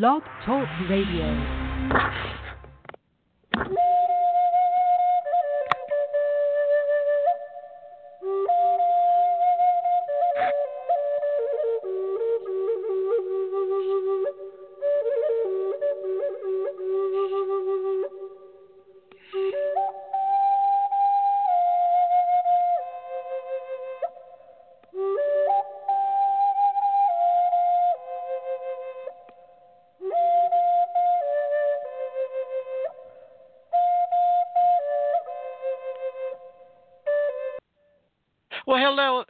Blog 0.00 0.22
Talk 0.44 0.66
Radio. 0.88 2.34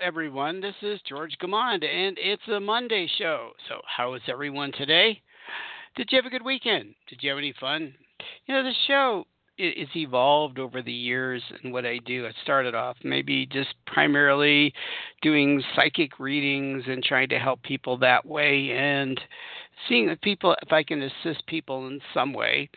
Everyone. 0.04 0.60
This 0.60 0.74
is 0.82 1.00
George 1.08 1.34
Gamond, 1.42 1.82
and 1.82 2.18
it's 2.20 2.46
a 2.48 2.60
Monday 2.60 3.08
show. 3.16 3.52
So, 3.70 3.80
how 3.86 4.12
is 4.12 4.20
everyone 4.28 4.70
today? 4.72 5.22
Did 5.96 6.08
you 6.10 6.16
have 6.16 6.27
a 6.27 6.30
good 6.30 6.44
weekend? 6.44 6.94
Did 7.08 7.22
you 7.22 7.30
have 7.30 7.38
any 7.38 7.54
fun? 7.58 7.94
You 8.44 8.54
know, 8.54 8.62
the 8.62 8.74
show 8.86 9.24
it's 9.56 9.96
evolved 9.96 10.58
over 10.58 10.82
the 10.82 10.92
years 10.92 11.42
and 11.62 11.72
what 11.72 11.86
I 11.86 12.00
do. 12.04 12.27
I 12.27 12.32
started 12.42 12.74
off 12.74 12.98
maybe 13.02 13.46
just 13.46 13.72
primarily 13.86 14.74
doing 15.22 15.62
psychic 15.74 16.18
readings 16.18 16.82
and 16.86 17.02
trying 17.02 17.30
to 17.30 17.38
help 17.38 17.62
people 17.62 17.96
that 17.98 18.27
way 18.27 18.72
and 18.72 19.18
seeing 19.88 20.10
if 20.10 20.20
people 20.20 20.55
if 20.60 20.70
I 20.70 20.82
can 20.82 21.02
assist 21.02 21.46
people 21.46 21.86
in 21.86 22.00
some 22.12 22.34
way 22.34 22.68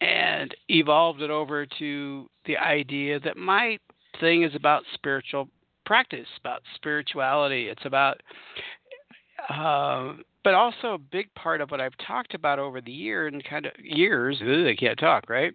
and 0.00 0.54
evolved 0.68 1.22
it 1.22 1.30
over 1.30 1.66
to 1.80 2.30
the 2.46 2.56
idea 2.56 3.18
that 3.18 3.36
my 3.36 3.78
thing 4.20 4.44
is 4.44 4.54
about 4.54 4.84
spiritual 4.94 5.48
practice, 5.90 6.28
about 6.38 6.62
spirituality. 6.76 7.66
It's 7.66 7.84
about, 7.84 8.22
uh, 9.52 10.12
but 10.44 10.54
also 10.54 10.94
a 10.94 10.98
big 10.98 11.34
part 11.34 11.60
of 11.60 11.72
what 11.72 11.80
I've 11.80 11.98
talked 12.06 12.32
about 12.32 12.60
over 12.60 12.80
the 12.80 12.92
year 12.92 13.26
and 13.26 13.42
kind 13.42 13.66
of 13.66 13.72
years. 13.82 14.40
Ugh, 14.40 14.68
I 14.68 14.76
can't 14.76 14.96
talk, 14.96 15.28
right? 15.28 15.52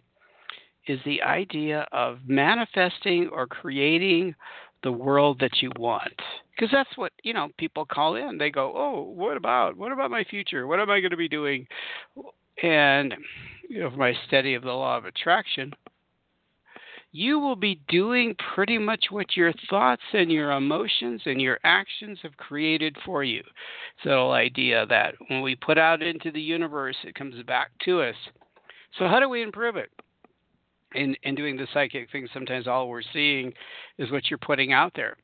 Is 0.88 1.00
the 1.06 1.22
idea 1.22 1.88
of 1.94 2.20
manifesting 2.28 3.30
or 3.32 3.48
creating 3.48 4.36
the 4.84 4.92
world 4.92 5.40
that 5.40 5.62
you 5.62 5.72
want 5.80 6.22
because 6.52 6.70
that's 6.70 6.98
what 6.98 7.14
you 7.24 7.34
know 7.34 7.48
people 7.58 7.86
call 7.86 8.16
in 8.16 8.38
they 8.38 8.52
go 8.52 8.72
oh 8.76 9.02
what 9.02 9.36
about 9.36 9.76
what 9.76 9.92
about 9.92 10.12
my 10.12 10.24
future 10.26 10.68
what 10.68 10.80
am 10.80 10.92
i 10.92 11.00
going 11.00 11.10
to 11.10 11.18
be 11.18 11.28
doing 11.28 11.66
and 12.62 13.16
you 13.68 13.80
know 13.80 13.90
my 13.90 14.14
study 14.28 14.54
of 14.54 14.62
the 14.62 14.72
law 14.72 14.96
of 14.96 15.06
attraction 15.06 15.74
you 17.16 17.40
will 17.40 17.56
be 17.56 17.80
doing 17.88 18.36
pretty 18.54 18.78
much 18.78 19.06
what 19.10 19.38
your 19.38 19.54
thoughts 19.70 20.02
and 20.12 20.30
your 20.30 20.52
emotions 20.52 21.22
and 21.26 21.42
your 21.42 21.58
actions 21.64 22.20
have 22.22 22.36
created 22.36 22.94
for 23.06 23.24
you. 23.24 23.42
So, 24.04 24.10
the 24.10 24.16
whole 24.16 24.32
idea 24.34 24.86
that 24.88 25.16
when 25.30 25.42
we 25.42 25.56
put 25.56 25.78
out 25.78 26.02
into 26.04 26.30
the 26.30 26.42
universe, 26.42 26.98
it 27.06 27.16
comes 27.16 27.42
back 27.44 27.72
to 27.86 28.02
us. 28.02 28.16
So, 29.00 29.08
how 29.08 29.22
do 29.22 29.30
we 29.30 29.44
improve 29.44 29.78
it? 29.78 29.92
In, 30.94 31.16
in 31.24 31.36
doing 31.36 31.56
the 31.56 31.68
psychic 31.74 32.12
thing, 32.12 32.28
sometimes 32.34 32.68
all 32.68 32.90
we're 32.90 33.02
seeing 33.14 33.54
is 33.98 34.12
what 34.12 34.30
you're 34.30 34.38
putting 34.38 34.74
out 34.74 34.92
there. 34.94 35.16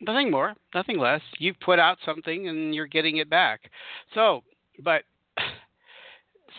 Nothing 0.00 0.30
more, 0.30 0.54
nothing 0.76 0.98
less. 0.98 1.22
You've 1.40 1.58
put 1.58 1.80
out 1.80 1.98
something 2.04 2.48
and 2.48 2.72
you're 2.72 2.86
getting 2.86 3.16
it 3.16 3.28
back. 3.28 3.62
So, 4.14 4.42
but 4.84 5.02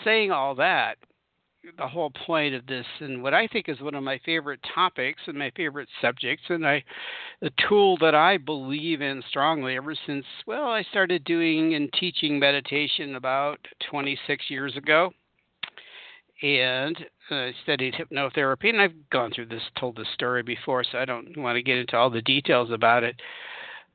saying 0.03 0.31
all 0.31 0.55
that, 0.55 0.97
the 1.77 1.87
whole 1.87 2.11
point 2.25 2.53
of 2.55 2.65
this 2.65 2.85
and 2.99 3.21
what 3.21 3.33
I 3.33 3.47
think 3.47 3.67
is 3.67 3.81
one 3.81 3.95
of 3.95 4.03
my 4.03 4.19
favorite 4.25 4.59
topics 4.73 5.21
and 5.27 5.37
my 5.37 5.51
favorite 5.55 5.89
subjects 6.01 6.43
and 6.49 6.65
I 6.65 6.83
the 7.41 7.51
tool 7.67 7.97
that 7.97 8.15
I 8.15 8.37
believe 8.37 9.01
in 9.01 9.23
strongly 9.29 9.75
ever 9.75 9.95
since 10.05 10.25
well 10.45 10.69
I 10.69 10.83
started 10.83 11.23
doing 11.23 11.75
and 11.75 11.91
teaching 11.93 12.39
meditation 12.39 13.15
about 13.15 13.59
26 13.89 14.49
years 14.49 14.75
ago. 14.77 15.11
And 16.43 16.95
I 17.31 17.51
studied 17.63 17.95
hypnotherapy 17.95 18.69
and 18.69 18.79
I've 18.79 19.09
gone 19.09 19.31
through 19.31 19.47
this 19.47 19.63
told 19.79 19.97
this 19.97 20.07
story 20.13 20.43
before 20.43 20.83
so 20.83 20.99
I 20.99 21.05
don't 21.05 21.35
want 21.37 21.55
to 21.55 21.63
get 21.63 21.77
into 21.77 21.97
all 21.97 22.11
the 22.11 22.21
details 22.21 22.71
about 22.71 23.03
it. 23.03 23.19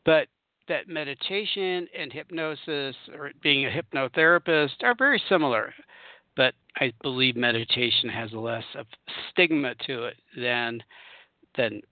But 0.05 0.27
that 0.69 0.89
meditation 0.89 1.87
and 1.97 2.13
hypnosis 2.13 2.97
or 3.17 3.31
being 3.43 3.67
a 3.67 3.71
hypnotherapist 3.71 4.83
are 4.83 4.95
very 4.97 5.23
similar 5.29 5.73
but 6.37 6.55
I 6.77 6.93
believe 7.03 7.37
meditation 7.37 8.09
has 8.09 8.33
less 8.33 8.65
of 8.77 8.87
stigma 9.31 9.75
to 9.87 10.05
it 10.05 10.17
than 10.37 10.83
than 11.57 11.83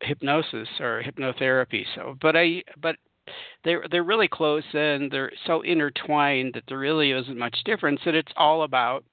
hypnosis 0.00 0.68
or 0.80 1.02
hypnotherapy. 1.02 1.84
So, 1.94 2.16
but 2.20 2.36
I 2.36 2.62
but 2.80 2.96
they're 3.64 3.84
they're 3.90 4.04
really 4.04 4.28
close 4.28 4.64
and 4.72 5.10
they're 5.10 5.32
so 5.46 5.62
intertwined 5.62 6.54
that 6.54 6.64
there 6.68 6.78
really 6.78 7.12
isn't 7.12 7.38
much 7.38 7.56
difference. 7.64 8.00
And 8.04 8.16
it's 8.16 8.32
all 8.36 8.62
about 8.62 9.04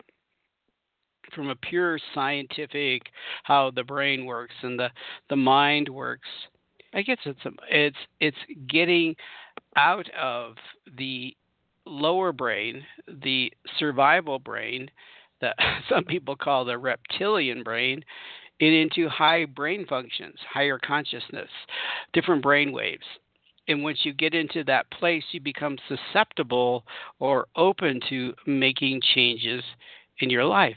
from 1.33 1.49
a 1.49 1.55
pure 1.55 1.99
scientific 2.13 3.03
how 3.43 3.71
the 3.71 3.83
brain 3.83 4.25
works 4.25 4.53
and 4.61 4.79
the 4.79 4.89
the 5.29 5.35
mind 5.35 5.89
works. 5.89 6.27
I 6.93 7.01
guess 7.01 7.17
it's 7.25 7.39
it's 7.69 7.97
it's 8.19 8.37
getting 8.69 9.15
out 9.75 10.09
of 10.11 10.55
the 10.97 11.35
lower 11.85 12.31
brain, 12.31 12.83
the 13.07 13.51
survival 13.77 14.39
brain, 14.39 14.89
that 15.41 15.55
some 15.89 16.03
people 16.05 16.35
call 16.35 16.65
the 16.65 16.77
reptilian 16.77 17.63
brain, 17.63 18.03
and 18.59 18.73
into 18.73 19.09
high 19.09 19.45
brain 19.45 19.85
functions, 19.87 20.35
higher 20.51 20.79
consciousness, 20.79 21.49
different 22.13 22.41
brain 22.41 22.71
waves. 22.71 23.05
And 23.67 23.83
once 23.83 23.99
you 24.03 24.13
get 24.13 24.33
into 24.33 24.63
that 24.65 24.89
place, 24.91 25.23
you 25.31 25.39
become 25.39 25.77
susceptible 25.87 26.85
or 27.19 27.47
open 27.55 27.99
to 28.09 28.33
making 28.45 29.01
changes 29.15 29.63
in 30.19 30.29
your 30.29 30.45
life. 30.45 30.75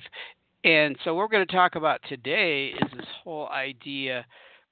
And 0.64 0.96
so, 1.04 1.14
what 1.14 1.22
we're 1.22 1.36
going 1.36 1.46
to 1.46 1.52
talk 1.54 1.74
about 1.74 2.00
today 2.08 2.68
is 2.68 2.90
this 2.96 3.06
whole 3.22 3.48
idea. 3.48 4.24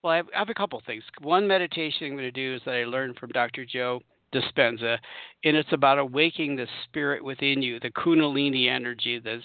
Well, 0.02 0.12
I 0.12 0.16
have, 0.16 0.26
I 0.34 0.38
have 0.38 0.48
a 0.48 0.54
couple 0.54 0.80
things. 0.86 1.02
One 1.22 1.46
meditation 1.46 2.06
I'm 2.06 2.12
going 2.12 2.24
to 2.24 2.30
do 2.30 2.56
is 2.56 2.62
that 2.64 2.74
I 2.74 2.84
learned 2.84 3.16
from 3.16 3.30
Dr. 3.30 3.64
Joe 3.64 4.00
Dispenza, 4.34 4.98
and 5.44 5.56
it's 5.56 5.72
about 5.72 5.98
awakening 5.98 6.56
the 6.56 6.66
spirit 6.84 7.24
within 7.24 7.62
you, 7.62 7.78
the 7.80 7.90
Kundalini 7.90 8.68
energy 8.68 9.20
that's 9.22 9.42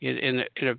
in, 0.00 0.18
in, 0.18 0.42
in 0.56 0.68
a, 0.68 0.74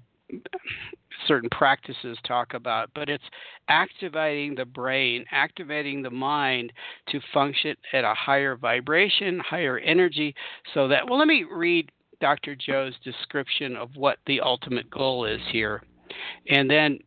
certain 1.28 1.50
practices 1.50 2.18
talk 2.28 2.54
about, 2.54 2.90
but 2.94 3.10
it's 3.10 3.24
activating 3.70 4.56
the 4.56 4.66
brain, 4.66 5.26
activating 5.32 6.02
the 6.02 6.10
mind 6.10 6.72
to 7.10 7.20
function 7.34 7.76
at 7.94 8.04
a 8.04 8.14
higher 8.14 8.56
vibration, 8.56 9.40
higher 9.40 9.78
energy, 9.80 10.36
so 10.74 10.88
that, 10.88 11.08
well, 11.10 11.20
let 11.20 11.28
me 11.28 11.46
read 11.50 11.92
Dr. 12.22 12.56
Joe's 12.56 12.96
description 13.04 13.76
of 13.76 13.90
what 13.96 14.18
the 14.26 14.42
ultimate 14.42 14.90
goal 14.90 15.26
is 15.26 15.42
here. 15.52 15.84
And 16.50 16.70
then 16.70 17.00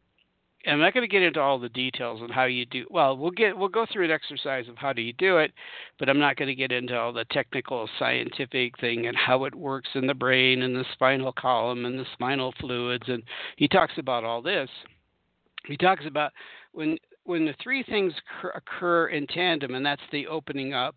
I'm 0.69 0.81
not 0.81 0.93
going 0.93 1.03
to 1.03 1.13
get 1.13 1.23
into 1.23 1.41
all 1.41 1.59
the 1.59 1.69
details 1.71 2.21
on 2.23 2.29
how 2.29 2.45
you 2.45 2.67
do. 2.67 2.87
Well, 2.91 3.17
we'll 3.17 3.31
get 3.31 3.57
we'll 3.57 3.69
go 3.69 3.87
through 3.91 4.05
an 4.05 4.11
exercise 4.11 4.69
of 4.69 4.77
how 4.77 4.93
do 4.93 5.03
you 5.03 5.13
do 5.15 5.39
it, 5.39 5.53
but 5.99 6.09
I'm 6.09 6.19
not 6.19 6.37
going 6.37 6.49
to 6.49 6.55
get 6.55 6.73
into 6.73 6.97
all 6.97 7.13
the 7.13 7.25
technical 7.27 7.89
scientific 7.99 8.79
thing 8.79 9.07
and 9.07 9.17
how 9.17 9.45
it 9.45 9.55
works 9.55 9.89
in 9.95 10.07
the 10.07 10.15
brain 10.15 10.63
and 10.63 10.75
the 10.75 10.85
spinal 10.93 11.33
column 11.33 11.85
and 11.85 11.99
the 11.99 12.07
spinal 12.13 12.53
fluids. 12.61 13.05
And 13.09 13.23
he 13.57 13.69
talks 13.69 13.95
about 13.99 14.25
all 14.25 14.43
this. 14.43 14.69
He 15.67 15.77
talks 15.77 16.05
about 16.07 16.33
when 16.73 16.99
when 17.25 17.45
the 17.45 17.55
three 17.63 17.83
things 17.83 18.13
occur 18.55 19.09
in 19.09 19.27
tandem, 19.27 19.75
and 19.75 19.85
that's 19.85 20.03
the 20.13 20.27
opening 20.27 20.73
up 20.73 20.97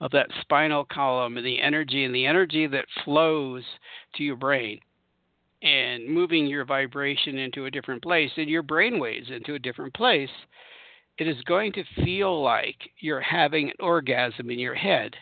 of 0.00 0.10
that 0.10 0.28
spinal 0.42 0.84
column 0.84 1.36
and 1.36 1.46
the 1.46 1.60
energy 1.60 2.04
and 2.04 2.14
the 2.14 2.26
energy 2.26 2.66
that 2.66 2.84
flows 3.04 3.64
to 4.14 4.22
your 4.22 4.36
brain 4.36 4.80
and 5.62 6.08
moving 6.08 6.46
your 6.46 6.64
vibration 6.64 7.38
into 7.38 7.66
a 7.66 7.70
different 7.70 8.02
place 8.02 8.30
and 8.36 8.48
your 8.48 8.62
brain 8.62 8.98
waves 8.98 9.30
into 9.30 9.54
a 9.54 9.58
different 9.58 9.94
place, 9.94 10.30
it 11.18 11.28
is 11.28 11.40
going 11.44 11.72
to 11.72 12.04
feel 12.04 12.42
like 12.42 12.76
you're 12.98 13.20
having 13.20 13.68
an 13.68 13.76
orgasm 13.80 14.50
in 14.50 14.58
your 14.58 14.74
head. 14.74 15.14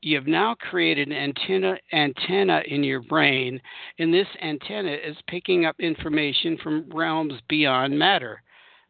You 0.00 0.16
have 0.16 0.26
now 0.26 0.54
created 0.54 1.08
an 1.08 1.14
antenna 1.14 1.76
antenna 1.92 2.62
in 2.66 2.82
your 2.82 3.00
brain, 3.00 3.60
and 3.98 4.12
this 4.12 4.26
antenna 4.42 4.92
is 4.92 5.16
picking 5.28 5.64
up 5.64 5.76
information 5.78 6.58
from 6.62 6.88
realms 6.92 7.34
beyond 7.48 7.98
matter 7.98 8.42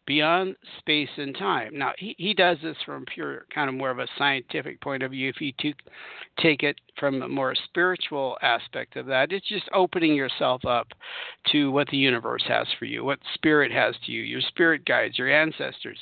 beyond 0.07 0.57
space 0.79 1.09
and 1.17 1.37
time. 1.37 1.79
Now, 1.79 1.93
he, 1.99 2.15
he 2.19 2.35
does 2.35 2.59
this 2.63 2.77
from 2.85 3.05
pure 3.05 3.47
kind 3.55 3.69
of 3.69 3.75
more 3.75 3.91
of 3.91 3.99
a 3.99 4.09
scientific 4.19 4.81
point 4.81 5.03
of 5.03 5.13
view. 5.13 5.29
If 5.29 5.41
you 5.41 5.53
to, 5.61 5.73
take 6.41 6.63
it 6.63 6.81
from 6.99 7.23
a 7.23 7.29
more 7.29 7.55
spiritual 7.55 8.37
aspect 8.43 8.97
of 8.97 9.07
that, 9.07 9.33
it's 9.33 9.49
just 9.49 9.69
opening 9.73 10.15
yourself 10.15 10.65
up 10.65 10.89
to 11.53 11.71
what 11.71 11.89
the 11.89 11.97
universe 11.97 12.45
has 12.49 12.67
for 12.79 12.85
you, 12.87 13.05
what 13.05 13.19
spirit 13.35 13.71
has 13.71 13.95
to 14.07 14.13
you, 14.13 14.23
your 14.23 14.41
spirit 14.41 14.85
guides, 14.85 15.19
your 15.19 15.31
ancestors. 15.31 15.99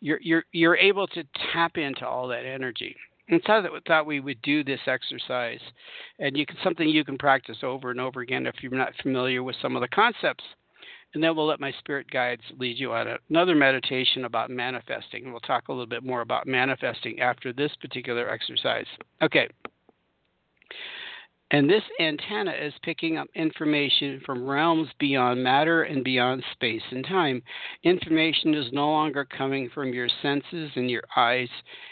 You're, 0.00 0.20
you're, 0.22 0.44
you're 0.52 0.76
able 0.76 1.06
to 1.08 1.24
tap 1.52 1.76
into 1.76 2.06
all 2.06 2.28
that 2.28 2.46
energy. 2.46 2.96
And 3.28 3.40
so 3.46 3.52
I 3.52 3.62
thought 3.86 4.06
we 4.06 4.20
would 4.20 4.42
do 4.42 4.64
this 4.64 4.80
exercise, 4.86 5.60
and 6.18 6.36
you 6.36 6.44
can 6.44 6.56
something 6.62 6.88
you 6.88 7.04
can 7.04 7.16
practice 7.16 7.58
over 7.62 7.90
and 7.90 8.00
over 8.00 8.20
again 8.20 8.46
if 8.46 8.56
you're 8.60 8.72
not 8.72 8.92
familiar 9.02 9.42
with 9.42 9.56
some 9.62 9.76
of 9.76 9.80
the 9.80 9.88
concepts. 9.88 10.44
And 11.14 11.22
then 11.22 11.36
we'll 11.36 11.46
let 11.46 11.60
my 11.60 11.72
spirit 11.78 12.10
guides 12.10 12.42
lead 12.58 12.78
you 12.78 12.92
on 12.92 13.06
another 13.28 13.54
meditation 13.54 14.24
about 14.24 14.50
manifesting. 14.50 15.30
We'll 15.30 15.40
talk 15.40 15.68
a 15.68 15.72
little 15.72 15.86
bit 15.86 16.02
more 16.02 16.22
about 16.22 16.46
manifesting 16.46 17.20
after 17.20 17.52
this 17.52 17.72
particular 17.80 18.30
exercise. 18.30 18.86
Okay. 19.20 19.48
And 21.52 21.68
this 21.68 21.82
antenna 22.00 22.52
is 22.52 22.72
picking 22.82 23.18
up 23.18 23.28
information 23.34 24.22
from 24.24 24.48
realms 24.48 24.88
beyond 24.98 25.44
matter 25.44 25.82
and 25.82 26.02
beyond 26.02 26.42
space 26.52 26.82
and 26.90 27.04
time. 27.04 27.42
Information 27.82 28.54
is 28.54 28.72
no 28.72 28.90
longer 28.90 29.26
coming 29.26 29.68
from 29.74 29.92
your 29.92 30.08
senses 30.22 30.70
and 30.76 30.90
your 30.90 31.02
eyes' 31.14 31.50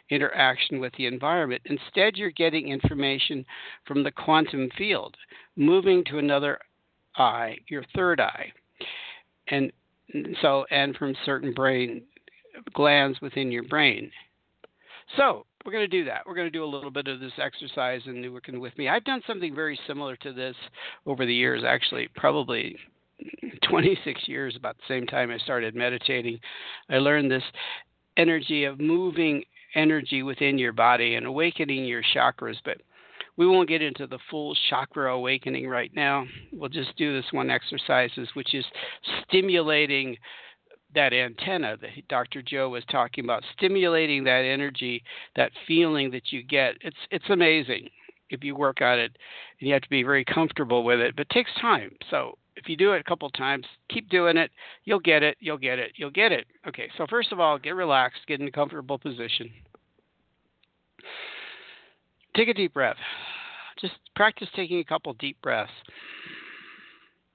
interaction 0.09 0.81
with 0.81 0.95
the 0.97 1.05
environment. 1.05 1.61
Instead, 1.67 2.17
you're 2.17 2.31
getting 2.31 2.69
information 2.69 3.45
from 3.85 4.03
the 4.03 4.11
quantum 4.11 4.71
field, 4.79 5.15
moving 5.57 6.05
to 6.05 6.17
another 6.17 6.59
eye, 7.19 7.55
your 7.69 7.85
third 7.95 8.19
eye. 8.19 8.51
And 9.51 9.73
so, 10.43 10.65
and 10.71 10.97
from 10.97 11.15
certain 11.25 11.53
brain 11.53 12.03
glands 12.75 13.21
within 13.21 13.51
your 13.51 13.63
brain. 13.65 14.11
So, 15.17 15.47
we're 15.65 15.73
going 15.73 15.89
to 15.89 15.99
do 15.99 16.05
that. 16.07 16.23
We're 16.27 16.35
going 16.35 16.47
to 16.47 16.51
do 16.51 16.65
a 16.65 16.67
little 16.67 16.91
bit 16.91 17.07
of 17.07 17.21
this 17.21 17.33
exercise 17.39 18.01
and 18.07 18.33
working 18.33 18.61
with 18.61 18.77
me. 18.79 18.89
I've 18.89 19.05
done 19.05 19.21
something 19.27 19.55
very 19.55 19.79
similar 19.87 20.17
to 20.17 20.33
this 20.33 20.57
over 21.05 21.27
the 21.27 21.35
years, 21.35 21.63
actually, 21.67 22.09
probably 22.17 22.77
26 23.69 24.27
years, 24.27 24.57
about 24.57 24.77
the 24.77 24.95
same 24.95 25.07
time 25.07 25.31
I 25.31 25.39
started 25.39 25.75
meditating. 25.75 26.41
I 26.89 26.97
learned 26.97 27.31
this 27.31 27.43
energy 28.17 28.65
of 28.65 28.81
moving 28.81 29.45
energy 29.75 30.23
within 30.23 30.59
your 30.59 30.73
body 30.73 31.15
and 31.15 31.27
awakening 31.27 31.85
your 31.85 32.03
chakras, 32.15 32.57
but 32.65 32.79
we 33.41 33.47
won't 33.47 33.71
get 33.71 33.81
into 33.81 34.07
the 34.07 34.19
full 34.31 34.55
chakra 34.69 35.15
awakening 35.15 35.67
right 35.67 35.91
now. 35.97 36.27
We'll 36.53 36.69
just 36.69 36.95
do 36.99 37.17
this 37.17 37.33
one 37.33 37.49
exercises, 37.49 38.29
which 38.35 38.53
is 38.53 38.67
stimulating 39.27 40.19
that 40.95 41.15
antenna 41.15 41.79
that 41.81 42.07
Dr. 42.11 42.43
Joe 42.43 42.69
was 42.69 42.85
talking 42.93 43.25
about, 43.25 43.43
stimulating 43.57 44.25
that 44.25 44.45
energy, 44.45 45.03
that 45.37 45.53
feeling 45.67 46.11
that 46.11 46.31
you 46.33 46.43
get. 46.43 46.75
It's 46.83 46.99
it's 47.11 47.31
amazing 47.31 47.89
if 48.29 48.45
you 48.45 48.55
work 48.55 48.83
on 48.83 48.99
it, 48.99 49.17
and 49.59 49.69
you 49.69 49.73
have 49.73 49.83
to 49.85 49.89
be 49.89 50.03
very 50.03 50.27
comfortable 50.27 50.85
with 50.85 51.01
it. 51.01 51.17
But 51.17 51.23
it 51.23 51.31
takes 51.31 51.51
time. 51.63 51.93
So 52.11 52.37
if 52.57 52.69
you 52.69 52.77
do 52.77 52.93
it 52.93 53.01
a 53.01 53.05
couple 53.05 53.31
times, 53.31 53.65
keep 53.89 54.11
doing 54.11 54.37
it. 54.37 54.51
You'll 54.85 55.01
get 55.01 55.23
it. 55.23 55.39
You'll 55.41 55.57
get 55.57 55.79
it. 55.79 55.93
You'll 55.97 56.11
get 56.11 56.31
it. 56.31 56.47
Okay. 56.69 56.91
So 56.99 57.07
first 57.09 57.33
of 57.33 57.41
all, 57.41 57.59
get 57.59 57.75
relaxed, 57.75 58.21
get 58.29 58.39
in 58.39 58.49
a 58.49 58.53
comfortable 58.53 58.99
position. 58.99 59.51
Take 62.37 62.49
a 62.49 62.55
deep 62.55 62.75
breath. 62.75 62.97
Just 63.81 63.95
practice 64.15 64.49
taking 64.55 64.79
a 64.79 64.85
couple 64.85 65.13
deep 65.15 65.41
breaths. 65.43 65.73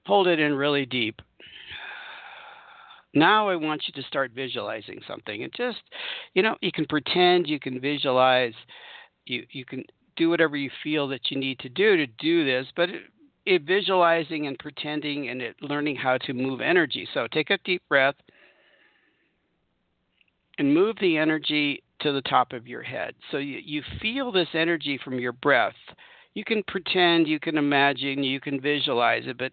Hold 0.06 0.28
it 0.28 0.38
in 0.38 0.54
really 0.54 0.86
deep. 0.86 1.20
Now 3.14 3.48
I 3.48 3.56
want 3.56 3.82
you 3.86 4.00
to 4.00 4.06
start 4.08 4.32
visualizing 4.34 5.00
something 5.08 5.42
and 5.42 5.52
just, 5.56 5.78
you 6.34 6.42
know, 6.42 6.56
you 6.60 6.70
can 6.70 6.86
pretend, 6.86 7.48
you 7.48 7.58
can 7.58 7.80
visualize, 7.80 8.52
you 9.24 9.46
you 9.50 9.64
can 9.64 9.84
do 10.16 10.28
whatever 10.28 10.56
you 10.56 10.70
feel 10.82 11.08
that 11.08 11.30
you 11.30 11.38
need 11.38 11.58
to 11.60 11.68
do 11.68 11.96
to 11.96 12.06
do 12.06 12.44
this, 12.44 12.66
but 12.76 12.90
it, 12.90 13.02
it 13.46 13.62
visualizing 13.62 14.46
and 14.46 14.58
pretending 14.58 15.28
and 15.28 15.40
it, 15.40 15.56
learning 15.62 15.96
how 15.96 16.18
to 16.18 16.32
move 16.32 16.60
energy. 16.60 17.08
So 17.14 17.26
take 17.32 17.50
a 17.50 17.58
deep 17.64 17.82
breath 17.88 18.16
and 20.58 20.74
move 20.74 20.96
the 21.00 21.16
energy 21.16 21.82
to 22.00 22.12
the 22.12 22.22
top 22.22 22.52
of 22.52 22.66
your 22.66 22.82
head. 22.82 23.14
So 23.30 23.38
you, 23.38 23.60
you 23.64 23.82
feel 24.00 24.32
this 24.32 24.48
energy 24.54 24.98
from 25.02 25.18
your 25.18 25.32
breath. 25.32 25.74
You 26.34 26.44
can 26.44 26.62
pretend, 26.68 27.26
you 27.26 27.40
can 27.40 27.56
imagine, 27.56 28.22
you 28.22 28.40
can 28.40 28.60
visualize 28.60 29.24
it, 29.26 29.38
but 29.38 29.52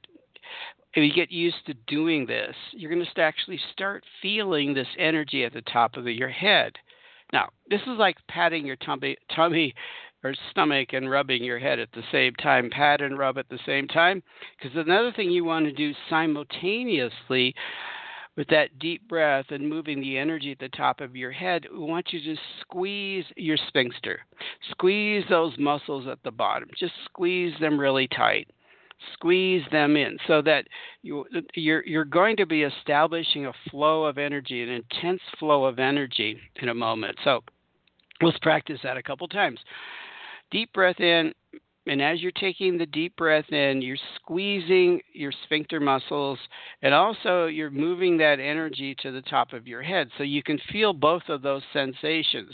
if 0.94 1.04
you 1.04 1.14
get 1.14 1.32
used 1.32 1.66
to 1.66 1.74
doing 1.88 2.26
this, 2.26 2.56
you're 2.72 2.94
going 2.94 3.04
to 3.04 3.22
actually 3.22 3.60
start 3.72 4.04
feeling 4.22 4.74
this 4.74 4.88
energy 5.00 5.44
at 5.44 5.54
the 5.54 5.62
top 5.62 5.98
of 5.98 6.06
your 6.08 6.30
head. 6.30 6.74
Now, 7.32 7.50
this 7.70 7.82
is 7.82 7.98
like 7.98 8.18
patting 8.28 8.66
your 8.66 8.76
tummy, 8.76 9.18
tummy 9.36 9.74
or 10.24 10.36
stomach 10.52 10.90
and 10.94 11.10
rubbing 11.10 11.44
your 11.44 11.60
head 11.60 11.80
at 11.80 11.92
the 11.94 12.04
same 12.12 12.34
time. 12.36 12.70
Pat 12.70 13.02
and 13.02 13.18
rub 13.18 13.38
at 13.38 13.50
the 13.50 13.60
same 13.66 13.88
time. 13.88 14.22
Because 14.58 14.78
another 14.78 15.12
thing 15.12 15.32
you 15.32 15.44
want 15.44 15.66
to 15.66 15.74
do 15.74 15.94
simultaneously 16.10 17.56
with 18.36 18.48
that 18.48 18.80
deep 18.80 19.08
breath 19.08 19.46
and 19.50 19.68
moving 19.68 20.02
the 20.02 20.18
energy 20.18 20.52
at 20.52 20.60
the 20.60 20.70
top 20.70 21.02
of 21.02 21.16
your 21.16 21.32
head, 21.32 21.66
we 21.72 21.80
want 21.80 22.12
you 22.12 22.20
to 22.22 22.42
squeeze 22.62 23.26
your 23.38 23.58
sphincter. 23.68 24.20
Squeeze 24.72 25.24
those 25.30 25.54
muscles 25.60 26.08
at 26.08 26.22
the 26.24 26.32
bottom. 26.32 26.70
Just 26.78 26.94
squeeze 27.06 27.54
them 27.60 27.80
really 27.80 28.08
tight 28.08 28.48
squeeze 29.14 29.64
them 29.72 29.96
in 29.96 30.18
so 30.28 30.42
that 30.42 30.66
you, 31.02 31.26
you're, 31.56 31.86
you're 31.86 32.06
going 32.06 32.38
to 32.38 32.46
be 32.46 32.64
establishing 32.64 33.46
a 33.46 33.54
flow 33.70 34.06
of 34.06 34.18
energy, 34.18 34.64
an 34.64 34.70
intense 34.70 35.22
flow 35.40 35.66
of 35.66 35.80
energy 35.80 36.38
in 36.62 36.70
a 36.70 36.74
moment. 36.74 37.18
So 37.24 37.44
let's 38.22 38.38
practice 38.40 38.80
that 38.84 38.98
a 38.98 39.04
couple 39.04 39.28
times. 39.28 39.60
Deep 40.52 40.72
breath 40.74 41.00
in, 41.00 41.34
and 41.86 42.02
as 42.02 42.22
you're 42.22 42.32
taking 42.32 42.78
the 42.78 42.86
deep 42.86 43.16
breath 43.16 43.50
in, 43.50 43.82
you're 43.82 43.98
squeezing 44.16 45.02
your 45.14 45.34
sphincter 45.44 45.80
muscles, 45.80 46.40
and 46.82 46.94
also 46.94 47.48
you're 47.48 47.70
moving 47.70 48.18
that 48.18 48.40
energy 48.40 48.96
to 49.02 49.12
the 49.12 49.22
top 49.24 49.54
of 49.54 49.68
your 49.68 49.82
head. 49.82 50.10
So 50.18 50.24
you 50.24 50.44
can 50.44 50.60
feel 50.72 50.94
both 50.94 51.24
of 51.30 51.42
those 51.42 51.64
sensations 51.74 52.54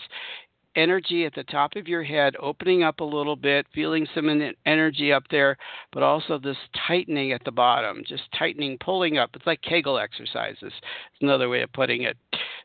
energy 0.76 1.26
at 1.26 1.34
the 1.36 1.44
top 1.46 1.76
of 1.76 1.88
your 1.88 2.04
head, 2.04 2.36
opening 2.40 2.84
up 2.84 3.00
a 3.00 3.04
little 3.04 3.36
bit, 3.36 3.66
feeling 3.74 4.08
some 4.14 4.30
energy 4.66 5.12
up 5.12 5.24
there, 5.30 5.58
but 5.92 6.04
also 6.04 6.38
this 6.38 6.58
tightening 6.88 7.32
at 7.32 7.44
the 7.44 7.52
bottom, 7.52 8.04
just 8.08 8.24
tightening, 8.38 8.78
pulling 8.84 9.18
up. 9.18 9.32
It's 9.34 9.48
like 9.48 9.62
Kegel 9.62 9.98
exercises. 9.98 10.58
It's 10.62 11.22
another 11.22 11.50
way 11.50 11.62
of 11.62 11.74
putting 11.74 12.04
it. 12.04 12.18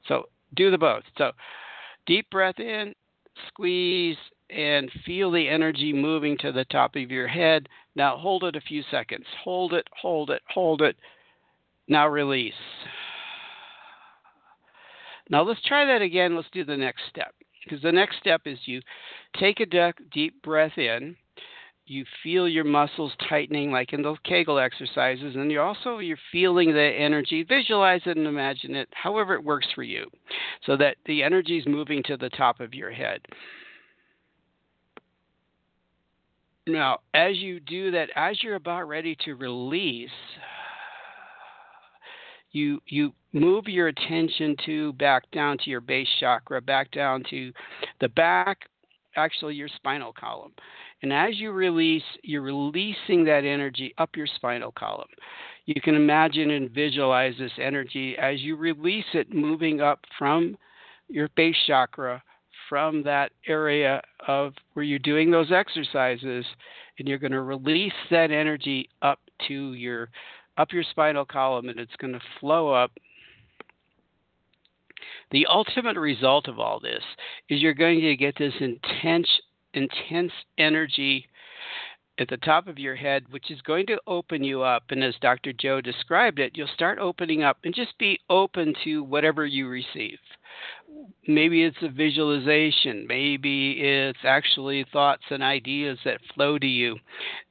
So 0.07 0.25
do 0.55 0.71
the 0.71 0.79
both. 0.79 1.03
So 1.19 1.33
deep 2.07 2.29
breath 2.31 2.59
in, 2.59 2.95
squeeze, 3.49 4.17
and 4.55 4.91
feel 5.05 5.31
the 5.31 5.49
energy 5.49 5.93
moving 5.93 6.39
to 6.39 6.53
the 6.53 6.65
top 6.67 6.95
of 6.97 7.11
your 7.11 7.27
head. 7.27 7.69
Now 7.97 8.17
hold 8.17 8.45
it 8.45 8.57
a 8.57 8.61
few 8.61 8.83
seconds. 8.91 9.27
Hold 9.43 9.73
it, 9.73 9.87
hold 10.01 10.31
it, 10.31 10.43
hold 10.49 10.83
it. 10.83 10.97
Now 11.89 12.09
release. 12.09 12.55
Now 15.29 15.43
let's 15.43 15.61
try 15.67 15.85
that 15.87 16.03
again. 16.03 16.37
Let's 16.37 16.49
do 16.53 16.65
the 16.65 16.77
next 16.77 17.03
step. 17.11 17.35
Because 17.65 17.83
the 17.83 17.93
next 17.93 18.19
step 18.19 18.43
is 18.45 18.59
you 18.67 18.81
take 19.39 19.61
a 19.61 19.93
deep 20.13 20.43
breath 20.43 20.77
in, 20.77 21.17
you 21.87 22.05
feel 22.23 22.49
your 22.49 22.65
muscles 22.65 23.13
tightening 23.29 23.71
like 23.71 23.93
in 23.93 24.03
those 24.03 24.19
Kegel 24.25 24.59
exercises, 24.59 25.35
and 25.35 25.51
you're 25.51 25.63
also 25.63 25.99
you're 25.99 26.19
feeling 26.33 26.73
the 26.73 26.81
energy. 26.81 27.43
Visualize 27.43 28.01
it 28.07 28.17
and 28.17 28.27
imagine 28.27 28.75
it, 28.75 28.89
however 28.93 29.35
it 29.35 29.45
works 29.45 29.67
for 29.75 29.83
you, 29.83 30.07
so 30.65 30.77
that 30.77 30.97
the 31.07 31.23
energy 31.23 31.59
is 31.59 31.67
moving 31.67 32.03
to 32.05 32.17
the 32.17 32.31
top 32.31 32.61
of 32.61 32.75
your 32.75 32.91
head. 32.91 33.21
Now, 36.67 37.01
as 37.13 37.37
you 37.37 37.61
do 37.61 37.91
that, 37.91 38.09
as 38.17 38.43
you're 38.43 38.55
about 38.55 38.89
ready 38.89 39.17
to 39.25 39.35
release, 39.35 40.11
you 42.53 42.81
you 42.87 43.13
move 43.33 43.67
your 43.67 43.89
attention 43.89 44.57
to 44.65 44.93
back 44.95 45.31
down 45.33 45.59
to 45.59 45.71
your 45.71 45.83
base 45.83 46.09
chakra, 46.21 46.63
back 46.63 46.91
down 46.93 47.23
to 47.29 47.53
the 48.01 48.09
back, 48.09 48.61
actually 49.17 49.57
your 49.57 49.69
spinal 49.69 50.13
column. 50.13 50.53
And 51.03 51.13
as 51.13 51.39
you 51.39 51.53
release, 51.53 52.03
you're 52.23 52.41
releasing 52.41 53.25
that 53.25 53.45
energy 53.45 53.93
up 53.99 54.17
your 54.17 54.27
spinal 54.27 54.73
column. 54.73 55.09
You 55.67 55.81
can 55.83 55.95
imagine 55.95 56.51
and 56.53 56.71
visualize 56.71 57.35
this 57.39 57.53
energy 57.61 58.17
as 58.17 58.41
you 58.41 58.57
release 58.57 59.05
it 59.13 59.35
moving 59.35 59.83
up 59.83 60.01
from 60.19 60.57
your 61.09 61.29
base 61.37 61.57
chakra, 61.67 62.23
from 62.69 63.03
that 63.05 63.33
area 63.47 64.03
of 64.27 64.55
where 64.73 64.85
you're 64.85 64.99
doing 64.99 65.31
those 65.31 65.53
exercises, 65.53 66.45
and 66.99 67.09
you're 67.09 67.19
going 67.19 67.33
to 67.33 67.43
release 67.43 67.93
that 68.11 68.31
energy 68.31 68.89
up 69.03 69.21
to 69.49 69.75
your 69.75 70.09
up 70.57 70.73
your 70.73 70.85
spinal 70.91 71.25
column 71.25 71.69
and 71.69 71.81
it's 71.81 71.97
going 71.97 72.13
to 72.13 72.21
flow 72.41 72.73
up. 72.73 72.93
The 75.31 75.47
ultimate 75.47 75.97
result 75.97 76.49
of 76.49 76.59
all 76.59 76.79
this 76.81 77.03
is 77.49 77.61
you're 77.61 77.75
going 77.75 78.01
to 78.01 78.17
get 78.17 78.37
this 78.39 78.55
intense, 78.61 79.29
intense 79.73 80.33
energy 80.59 81.29
at 82.19 82.29
the 82.29 82.37
top 82.37 82.69
of 82.69 82.79
your 82.79 82.95
head, 82.95 83.25
which 83.31 83.51
is 83.51 83.61
going 83.63 83.87
to 83.87 83.99
open 84.07 84.45
you 84.45 84.63
up. 84.63 84.85
And 84.91 85.03
as 85.03 85.15
Dr. 85.21 85.53
Joe 85.53 85.81
described 85.81 86.39
it, 86.39 86.53
you'll 86.55 86.69
start 86.69 87.01
opening 87.01 87.43
up 87.43 87.59
and 87.65 87.75
just 87.75 87.99
be 87.99 88.21
open 88.31 88.75
to 88.85 89.03
whatever 89.03 89.45
you 89.45 89.67
receive. 89.67 90.19
Maybe 91.27 91.65
it's 91.65 91.77
a 91.83 91.89
visualization, 91.89 93.07
maybe 93.07 93.73
it's 93.81 94.19
actually 94.25 94.85
thoughts 94.93 95.23
and 95.31 95.43
ideas 95.43 95.99
that 96.05 96.21
flow 96.35 96.59
to 96.59 96.67
you. 96.67 96.97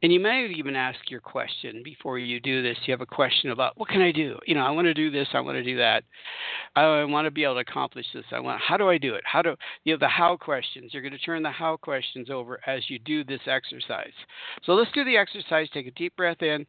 And 0.02 0.12
you 0.12 0.20
may 0.20 0.48
even 0.56 0.76
ask 0.76 1.00
your 1.10 1.20
question 1.20 1.82
before 1.84 2.20
you 2.20 2.40
do 2.40 2.62
this. 2.62 2.78
You 2.86 2.92
have 2.92 3.02
a 3.02 3.06
question 3.06 3.52
about 3.52 3.78
what 3.78 3.90
can 3.90 4.02
I 4.02 4.12
do? 4.12 4.38
You 4.46 4.56
know, 4.56 4.66
I 4.66 4.72
want 4.72 4.86
to 4.86 4.94
do 4.94 5.12
this, 5.12 5.28
I 5.34 5.40
want 5.40 5.56
to 5.58 5.64
do 5.64 5.78
that. 5.78 6.04
Oh, 6.76 7.02
I 7.02 7.06
want 7.06 7.26
to 7.26 7.32
be 7.32 7.44
able 7.44 7.56
to 7.56 7.60
accomplish 7.62 8.06
this. 8.14 8.26
I 8.32 8.40
want 8.40 8.62
how 8.62 8.78
do 8.78 8.90
I 8.90 8.98
do 8.98 9.16
it? 9.16 9.24
How 9.26 9.42
do 9.42 9.56
you 9.84 9.94
have 9.94 10.00
the 10.00 10.08
how 10.08 10.38
questions? 10.38 10.92
You're 10.94 11.02
going 11.02 11.12
to 11.12 11.20
turn 11.20 11.44
the 11.44 11.52
how 11.52 11.78
questions 11.78 12.30
over 12.30 12.60
as 12.68 12.90
you 12.90 13.00
do 13.00 13.24
this 13.24 13.42
exercise. 13.48 14.14
So 14.64 14.74
let's 14.74 14.92
do 14.94 15.04
the 15.04 15.18
exercise. 15.18 15.68
Take 15.74 15.88
a 15.88 15.92
deep 15.92 16.16
breath 16.16 16.42
in, 16.42 16.66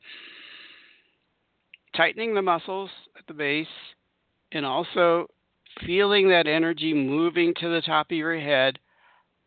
tightening 1.97 2.35
the 2.35 2.43
muscles 2.43 2.91
at 3.19 3.27
the 3.27 3.35
base 3.35 3.67
and 4.53 4.65
also 4.65 5.27
feeling 5.85 6.29
that 6.29 6.47
energy 6.47 6.93
moving 6.93 7.55
to 7.61 7.69
the 7.69 7.83
top 7.83 8.11
of 8.11 8.17
your 8.17 8.39
head. 8.39 8.79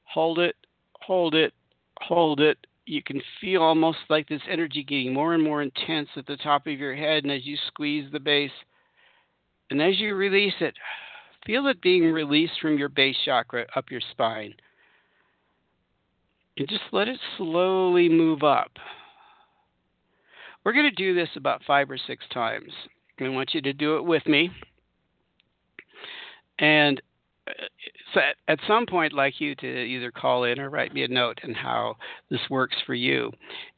Hold 0.04 0.40
it, 0.40 0.56
hold 1.02 1.36
it, 1.36 1.54
hold 2.02 2.40
it. 2.40 2.58
You 2.86 3.04
can 3.04 3.22
feel 3.42 3.62
almost 3.62 3.98
like 4.10 4.30
this 4.30 4.42
energy 4.50 4.84
getting 4.84 5.14
more 5.14 5.34
and 5.34 5.44
more 5.44 5.62
intense 5.62 6.10
at 6.16 6.26
the 6.26 6.38
top 6.38 6.68
of 6.68 6.80
your 6.80 6.96
head, 6.96 7.24
and 7.24 7.32
as 7.32 7.46
you 7.46 7.58
squeeze 7.68 8.10
the 8.12 8.20
base, 8.20 8.52
and 9.70 9.82
as 9.82 10.00
you 10.00 10.16
release 10.16 10.54
it, 10.62 10.74
feel 11.46 11.68
it 11.68 11.82
being 11.82 12.12
released 12.12 12.54
from 12.62 12.78
your 12.78 12.90
base 12.90 13.18
chakra 13.26 13.66
up 13.76 13.92
your 13.92 14.02
spine. 14.12 14.54
And 16.58 16.68
just 16.68 16.84
let 16.92 17.08
it 17.08 17.20
slowly 17.38 18.10
move 18.10 18.44
up. 18.44 18.72
We're 20.64 20.74
going 20.74 20.90
to 20.90 20.92
do 20.92 21.14
this 21.14 21.30
about 21.36 21.62
five 21.68 21.92
or 21.92 21.98
six 21.98 22.26
times. 22.34 22.72
I 23.20 23.30
want 23.30 23.54
you 23.54 23.62
to 23.62 23.74
do 23.74 23.98
it 23.98 24.06
with 24.06 24.26
me. 24.26 24.52
And 26.60 27.02
uh, 27.48 27.52
so 28.14 28.22
at 28.48 28.60
some 28.68 28.86
point, 28.86 29.14
I'd 29.14 29.18
like 29.18 29.40
you 29.40 29.56
to 29.56 29.68
either 29.68 30.12
call 30.12 30.46
in 30.46 30.60
or 30.60 30.70
write 30.70 30.94
me 30.94 31.04
a 31.04 31.08
note 31.08 31.40
on 31.44 31.54
how 31.54 31.96
this 32.30 32.42
works 32.50 32.76
for 32.86 32.94
you. 32.94 33.32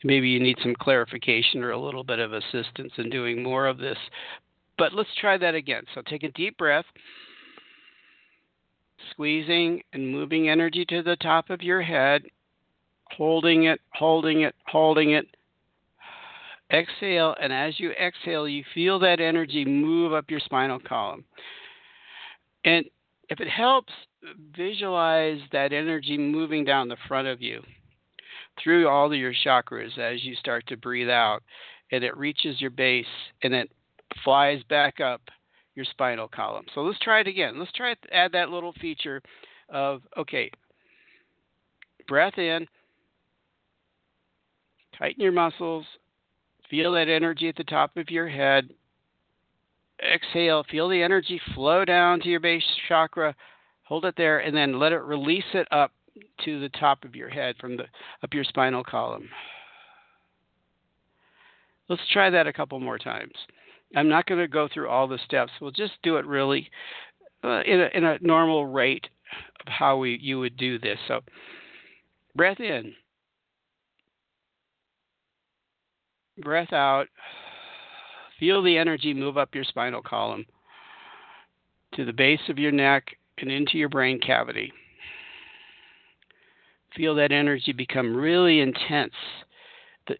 Maybe 0.03 0.29
you 0.29 0.39
need 0.39 0.57
some 0.61 0.75
clarification 0.79 1.63
or 1.63 1.71
a 1.71 1.79
little 1.79 2.03
bit 2.03 2.19
of 2.19 2.33
assistance 2.33 2.93
in 2.97 3.09
doing 3.09 3.43
more 3.43 3.67
of 3.67 3.77
this. 3.77 3.97
But 4.77 4.93
let's 4.93 5.09
try 5.19 5.37
that 5.37 5.55
again. 5.55 5.83
So 5.93 6.01
take 6.01 6.23
a 6.23 6.31
deep 6.31 6.57
breath, 6.57 6.85
squeezing 9.11 9.81
and 9.93 10.09
moving 10.09 10.49
energy 10.49 10.85
to 10.85 11.03
the 11.03 11.17
top 11.17 11.49
of 11.49 11.61
your 11.61 11.81
head, 11.81 12.23
holding 13.11 13.65
it, 13.65 13.81
holding 13.93 14.41
it, 14.41 14.55
holding 14.67 15.11
it. 15.11 15.25
Exhale, 16.71 17.35
and 17.41 17.51
as 17.51 17.79
you 17.79 17.91
exhale, 17.93 18.47
you 18.47 18.63
feel 18.75 18.99
that 18.99 19.19
energy 19.19 19.65
move 19.65 20.13
up 20.13 20.29
your 20.29 20.39
spinal 20.39 20.79
column. 20.79 21.25
And 22.65 22.85
if 23.29 23.39
it 23.39 23.47
helps, 23.49 23.93
visualize 24.55 25.39
that 25.51 25.71
energy 25.71 26.17
moving 26.17 26.65
down 26.65 26.89
the 26.89 26.97
front 27.07 27.27
of 27.27 27.41
you 27.41 27.61
through 28.61 28.87
all 28.87 29.11
of 29.11 29.17
your 29.17 29.33
chakras 29.45 29.97
as 29.97 30.23
you 30.23 30.35
start 30.35 30.67
to 30.67 30.75
breathe 30.75 31.09
out, 31.09 31.41
and 31.91 32.03
it 32.03 32.17
reaches 32.17 32.59
your 32.59 32.71
base 32.71 33.05
and 33.43 33.53
it 33.53 33.71
flies 34.23 34.61
back 34.69 34.99
up 34.99 35.21
your 35.75 35.85
spinal 35.85 36.27
column. 36.27 36.65
So 36.75 36.81
let's 36.81 36.99
try 36.99 37.21
it 37.21 37.27
again. 37.27 37.57
Let's 37.57 37.71
try 37.71 37.93
to 37.93 38.13
add 38.13 38.33
that 38.33 38.49
little 38.49 38.73
feature 38.81 39.21
of 39.69 40.01
okay, 40.17 40.51
breath 42.07 42.37
in, 42.37 42.67
tighten 44.97 45.21
your 45.21 45.31
muscles, 45.31 45.85
feel 46.69 46.91
that 46.93 47.07
energy 47.07 47.47
at 47.47 47.55
the 47.55 47.63
top 47.63 47.95
of 47.97 48.09
your 48.09 48.27
head, 48.27 48.69
exhale, 50.03 50.63
feel 50.69 50.89
the 50.89 51.01
energy 51.01 51.41
flow 51.53 51.85
down 51.85 52.19
to 52.21 52.29
your 52.29 52.39
base 52.39 52.63
chakra. 52.87 53.35
Hold 53.83 54.05
it 54.05 54.15
there, 54.17 54.39
and 54.39 54.55
then 54.55 54.79
let 54.79 54.91
it 54.91 55.01
release 55.01 55.43
it 55.53 55.67
up 55.71 55.91
to 56.45 56.59
the 56.59 56.69
top 56.69 57.03
of 57.03 57.15
your 57.15 57.29
head 57.29 57.55
from 57.59 57.77
the 57.77 57.85
up 58.23 58.33
your 58.33 58.43
spinal 58.43 58.83
column. 58.83 59.29
Let's 61.87 62.01
try 62.13 62.29
that 62.29 62.47
a 62.47 62.53
couple 62.53 62.79
more 62.79 62.99
times. 62.99 63.33
I'm 63.95 64.09
not 64.09 64.27
going 64.27 64.39
to 64.39 64.47
go 64.47 64.69
through 64.71 64.89
all 64.89 65.07
the 65.07 65.17
steps. 65.25 65.51
We'll 65.59 65.71
just 65.71 65.93
do 66.03 66.17
it 66.17 66.25
really 66.25 66.69
uh, 67.43 67.61
in, 67.65 67.81
a, 67.81 67.89
in 67.95 68.03
a 68.03 68.19
normal 68.21 68.67
rate 68.67 69.07
of 69.65 69.71
how 69.71 69.97
we 69.97 70.19
you 70.21 70.39
would 70.39 70.57
do 70.57 70.77
this. 70.77 70.99
So, 71.07 71.21
breath 72.35 72.59
in, 72.59 72.93
breath 76.41 76.73
out. 76.73 77.07
Feel 78.39 78.63
the 78.63 78.77
energy 78.77 79.13
move 79.13 79.37
up 79.37 79.53
your 79.53 79.63
spinal 79.63 80.01
column 80.01 80.45
to 81.95 82.05
the 82.05 82.13
base 82.13 82.39
of 82.49 82.57
your 82.57 82.71
neck 82.71 83.03
and 83.39 83.51
into 83.51 83.77
your 83.77 83.89
brain 83.89 84.19
cavity. 84.19 84.71
Feel 86.95 87.15
that 87.15 87.31
energy 87.31 87.73
become 87.73 88.15
really 88.15 88.61
intense. 88.61 89.13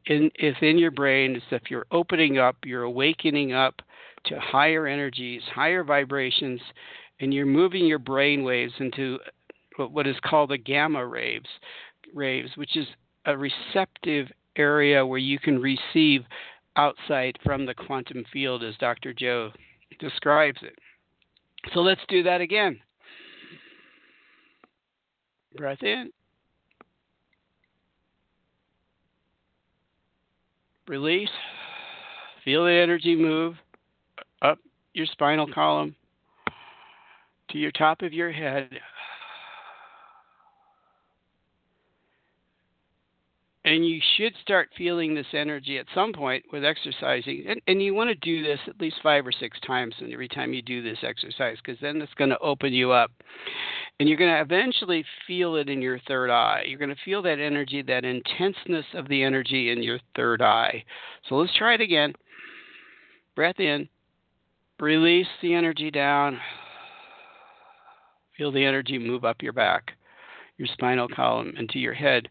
In, 0.06 0.30
in 0.62 0.78
your 0.78 0.92
brain, 0.92 1.36
as 1.36 1.42
if 1.52 1.64
you're 1.70 1.88
opening 1.92 2.38
up, 2.38 2.58
you're 2.64 2.84
awakening 2.84 3.54
up 3.54 3.82
to 4.26 4.40
higher 4.40 4.86
energies, 4.86 5.42
higher 5.54 5.84
vibrations, 5.84 6.62
and 7.20 7.34
you're 7.34 7.46
moving 7.46 7.86
your 7.86 8.00
brain 8.00 8.44
waves 8.44 8.74
into 8.80 9.18
what 9.78 10.06
is 10.06 10.18
called 10.24 10.52
the 10.52 10.58
gamma 10.58 11.08
waves, 11.08 11.48
waves, 12.14 12.52
which 12.56 12.78
is 12.78 12.86
a 13.26 13.36
receptive 13.36 14.28
area 14.58 15.06
where 15.06 15.20
you 15.20 15.40
can 15.40 15.60
receive 15.60 16.24
outside 16.80 17.38
from 17.44 17.66
the 17.66 17.74
quantum 17.74 18.24
field 18.32 18.64
as 18.64 18.74
Dr. 18.78 19.14
Joe 19.14 19.52
describes 20.00 20.60
it. 20.62 20.76
So 21.74 21.82
let's 21.82 22.00
do 22.08 22.24
that 22.24 22.40
again. 22.40 22.80
Breath 25.58 25.84
in. 25.84 26.10
Release. 30.88 31.30
Feel 32.46 32.64
the 32.64 32.72
energy 32.72 33.14
move 33.14 33.56
up 34.42 34.58
your 34.94 35.06
spinal 35.06 35.52
column 35.52 35.94
to 37.50 37.58
your 37.58 37.72
top 37.72 38.02
of 38.02 38.14
your 38.14 38.32
head 38.32 38.70
and 43.66 43.86
you 43.86 44.00
should 44.16 44.34
start 44.42 44.70
feeling 44.78 45.14
this 45.14 45.28
energy 45.34 45.78
at 45.78 45.86
some 45.94 46.14
point 46.14 46.44
with 46.52 46.64
exercising 46.64 47.44
and, 47.48 47.62
and 47.68 47.82
you 47.82 47.94
want 47.94 48.10
to 48.10 48.16
do 48.16 48.42
this 48.42 48.60
at 48.68 48.80
least 48.80 48.98
five 49.04 49.28
or 49.28 49.32
six 49.32 49.58
times 49.66 49.94
and 50.00 50.14
every 50.14 50.30
time 50.30 50.54
you 50.54 50.62
do 50.62 50.82
this 50.82 51.00
exercise 51.04 51.58
because 51.64 51.80
then 51.82 52.02
it's 52.02 52.14
going 52.14 52.30
to 52.30 52.40
open 52.40 52.74
you 52.74 52.92
up. 52.92 53.12
And 54.00 54.08
you're 54.08 54.18
going 54.18 54.34
to 54.34 54.42
eventually 54.42 55.04
feel 55.28 55.56
it 55.56 55.68
in 55.68 55.82
your 55.82 56.00
third 56.08 56.30
eye. 56.30 56.64
You're 56.66 56.80
going 56.80 56.90
to 56.90 56.96
feel 57.04 57.22
that 57.24 57.40
energy 57.40 57.82
that 57.82 58.06
intenseness 58.06 58.86
of 58.94 59.10
the 59.10 59.24
energy 59.24 59.72
in 59.72 59.84
your 59.84 60.00
third 60.16 60.42
eye. 60.42 60.86
So 61.28 61.36
let's 61.36 61.56
try 61.58 61.74
it 61.74 61.82
again. 61.82 62.14
Breath 63.36 63.60
in. 63.60 63.90
Release 64.80 65.28
the 65.42 65.54
energy 65.54 65.92
down. 65.92 66.40
Feel 68.38 68.54
the 68.54 68.64
energy 68.64 68.98
move 68.98 69.26
up 69.26 69.42
your 69.42 69.52
back 69.52 69.92
your 70.60 70.68
spinal 70.74 71.08
column 71.08 71.54
into 71.58 71.80
your 71.80 71.94
head 71.94 72.28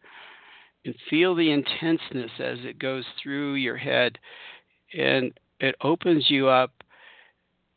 and 0.84 0.94
feel 1.10 1.34
the 1.34 1.50
intenseness 1.50 2.30
as 2.38 2.58
it 2.62 2.78
goes 2.78 3.04
through 3.22 3.54
your 3.54 3.76
head 3.76 4.18
and 4.96 5.32
it 5.60 5.74
opens 5.82 6.30
you 6.30 6.48
up 6.48 6.72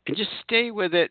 and 0.06 0.16
just 0.16 0.30
stay 0.42 0.70
with 0.70 0.94
it 0.94 1.10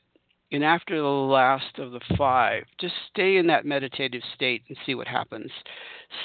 and 0.51 0.65
after 0.65 0.97
the 0.97 1.07
last 1.07 1.79
of 1.79 1.91
the 1.91 2.01
five 2.17 2.63
just 2.79 2.93
stay 3.09 3.37
in 3.37 3.47
that 3.47 3.65
meditative 3.65 4.21
state 4.35 4.63
and 4.67 4.77
see 4.85 4.95
what 4.95 5.07
happens. 5.07 5.51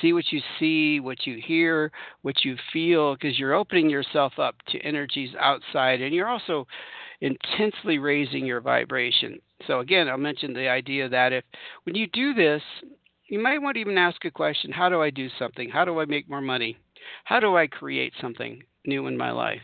See 0.01 0.13
what 0.13 0.33
you 0.33 0.41
see 0.59 1.01
what 1.01 1.27
you 1.27 1.41
hear 1.45 1.93
what 2.23 2.45
you 2.45 2.57
feel 2.73 3.15
because 3.15 3.39
you're 3.39 3.55
opening 3.55 3.89
yourself 3.89 4.39
up 4.39 4.57
to 4.69 4.81
energies 4.81 5.31
outside 5.39 6.01
and 6.01 6.15
you're 6.15 6.29
also 6.29 6.67
intensely 7.21 7.99
raising 7.99 8.45
your 8.45 8.61
vibration. 8.61 9.39
So 9.67 9.81
again 9.81 10.09
i'll 10.09 10.19
mention 10.19 10.53
the 10.53 10.69
idea 10.69 11.09
that 11.09 11.33
if 11.33 11.45
when 11.85 11.95
you 11.95 12.09
do 12.09 12.35
this 12.35 12.63
you 13.29 13.41
might 13.41 13.61
want 13.61 13.75
to 13.75 13.81
even 13.81 13.99
ask 13.99 14.25
a 14.25 14.31
question 14.31 14.73
How 14.73 14.89
do 14.89 15.03
I 15.03 15.11
do 15.11 15.29
something? 15.39 15.69
How 15.69 15.85
do 15.85 16.01
I 16.01 16.05
make 16.05 16.29
more 16.29 16.41
money? 16.41 16.77
How 17.25 17.41
do 17.41 17.57
I 17.57 17.67
create 17.67 18.13
something 18.21 18.63
new 18.85 19.07
in 19.07 19.17
my 19.17 19.31
life? 19.31 19.61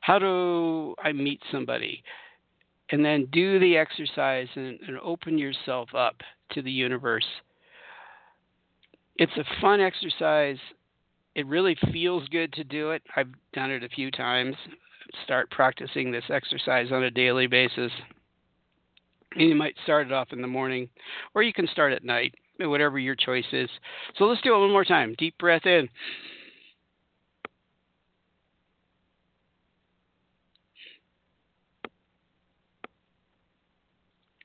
How 0.00 0.18
do 0.18 0.94
I 1.02 1.12
meet 1.12 1.40
somebody? 1.50 2.02
And 2.92 3.04
then 3.04 3.28
do 3.32 3.60
the 3.60 3.76
exercise 3.76 4.48
and, 4.56 4.78
and 4.86 4.98
open 4.98 5.38
yourself 5.38 5.90
up 5.94 6.16
to 6.52 6.62
the 6.62 6.70
universe. 6.70 7.26
It's 9.16 9.36
a 9.36 9.60
fun 9.60 9.80
exercise. 9.80 10.58
It 11.36 11.46
really 11.46 11.76
feels 11.92 12.26
good 12.28 12.52
to 12.54 12.64
do 12.64 12.90
it. 12.90 13.02
I've 13.14 13.30
done 13.52 13.70
it 13.70 13.84
a 13.84 13.88
few 13.88 14.10
times. 14.10 14.56
Start 15.24 15.50
practicing 15.50 16.10
this 16.10 16.24
exercise 16.30 16.90
on 16.90 17.04
a 17.04 17.10
daily 17.10 17.46
basis. 17.46 17.92
And 19.36 19.48
you 19.48 19.54
might 19.54 19.76
start 19.84 20.08
it 20.08 20.12
off 20.12 20.32
in 20.32 20.42
the 20.42 20.48
morning, 20.48 20.88
or 21.34 21.44
you 21.44 21.52
can 21.52 21.68
start 21.68 21.92
at 21.92 22.02
night 22.02 22.34
whatever 22.68 22.98
your 22.98 23.14
choice 23.14 23.44
is. 23.52 23.70
So 24.16 24.24
let's 24.24 24.42
do 24.42 24.54
it 24.54 24.58
one 24.58 24.72
more 24.72 24.84
time. 24.84 25.14
Deep 25.18 25.36
breath 25.38 25.66
in. 25.66 25.88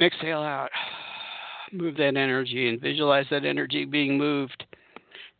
Exhale 0.01 0.41
out. 0.41 0.69
Move 1.72 1.95
that 1.98 2.17
energy 2.17 2.69
and 2.69 2.81
visualize 2.81 3.25
that 3.31 3.45
energy 3.45 3.86
being 3.86 4.17
moved 4.17 4.65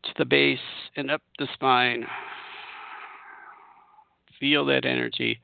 to 0.04 0.12
the 0.18 0.26
base 0.26 0.60
and 0.96 1.12
up 1.12 1.22
the 1.40 1.48
spine. 1.54 2.06
Feel 4.40 4.66
that 4.66 4.86
energy. 4.86 5.40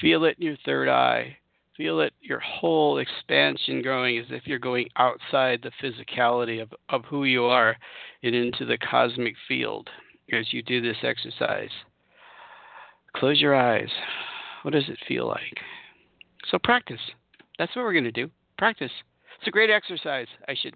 Feel 0.00 0.24
it 0.24 0.36
in 0.38 0.46
your 0.46 0.56
third 0.64 0.88
eye. 0.88 1.36
Feel 1.76 2.00
it, 2.00 2.12
your 2.20 2.38
whole 2.38 2.98
expansion 2.98 3.82
growing 3.82 4.18
as 4.18 4.26
if 4.30 4.46
you're 4.46 4.60
going 4.60 4.86
outside 4.96 5.60
the 5.62 5.72
physicality 5.82 6.62
of, 6.62 6.72
of 6.88 7.04
who 7.06 7.24
you 7.24 7.44
are 7.44 7.76
and 8.22 8.34
into 8.34 8.64
the 8.64 8.78
cosmic 8.78 9.34
field 9.48 9.90
as 10.32 10.52
you 10.52 10.62
do 10.62 10.80
this 10.80 10.98
exercise. 11.02 11.70
Close 13.16 13.40
your 13.40 13.56
eyes. 13.56 13.88
What 14.62 14.72
does 14.72 14.88
it 14.88 14.98
feel 15.06 15.26
like? 15.26 15.58
So 16.50 16.58
practice. 16.62 17.00
That's 17.58 17.74
what 17.74 17.84
we're 17.84 17.92
going 17.92 18.04
to 18.04 18.12
do. 18.12 18.30
Practice. 18.56 18.92
It's 19.38 19.48
a 19.48 19.52
great 19.52 19.70
exercise. 19.70 20.28
I 20.48 20.54
should. 20.60 20.74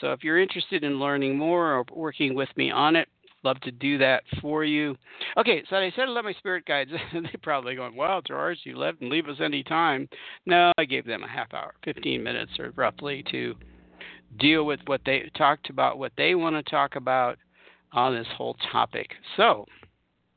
So 0.00 0.12
if 0.12 0.22
you're 0.22 0.38
interested 0.38 0.84
in 0.84 1.00
learning 1.00 1.36
more 1.36 1.74
or 1.74 1.84
working 1.92 2.34
with 2.34 2.48
me 2.56 2.70
on 2.70 2.96
it, 2.96 3.08
love 3.42 3.60
to 3.60 3.70
do 3.70 3.98
that 3.98 4.22
for 4.40 4.64
you. 4.64 4.96
Okay, 5.36 5.62
so 5.68 5.76
I 5.76 5.90
said 5.94 6.08
I 6.08 6.10
love 6.10 6.24
my 6.24 6.32
spirit 6.34 6.64
guides. 6.66 6.90
They're 7.12 7.24
probably 7.42 7.74
going, 7.74 7.96
"Well, 7.96 8.20
George, 8.22 8.58
you 8.64 8.76
left 8.76 9.00
and 9.00 9.10
leave 9.10 9.28
us 9.28 9.38
any 9.40 9.62
time." 9.62 10.08
No, 10.46 10.72
I 10.78 10.84
gave 10.84 11.06
them 11.06 11.22
a 11.22 11.28
half 11.28 11.52
hour, 11.54 11.74
15 11.84 12.22
minutes, 12.22 12.52
or 12.58 12.72
roughly, 12.76 13.24
to 13.30 13.54
deal 14.38 14.64
with 14.64 14.80
what 14.86 15.00
they 15.04 15.30
talked 15.36 15.70
about, 15.70 15.98
what 15.98 16.12
they 16.16 16.34
want 16.34 16.56
to 16.56 16.70
talk 16.70 16.96
about 16.96 17.38
on 17.92 18.14
this 18.14 18.28
whole 18.36 18.56
topic. 18.70 19.10
So 19.36 19.66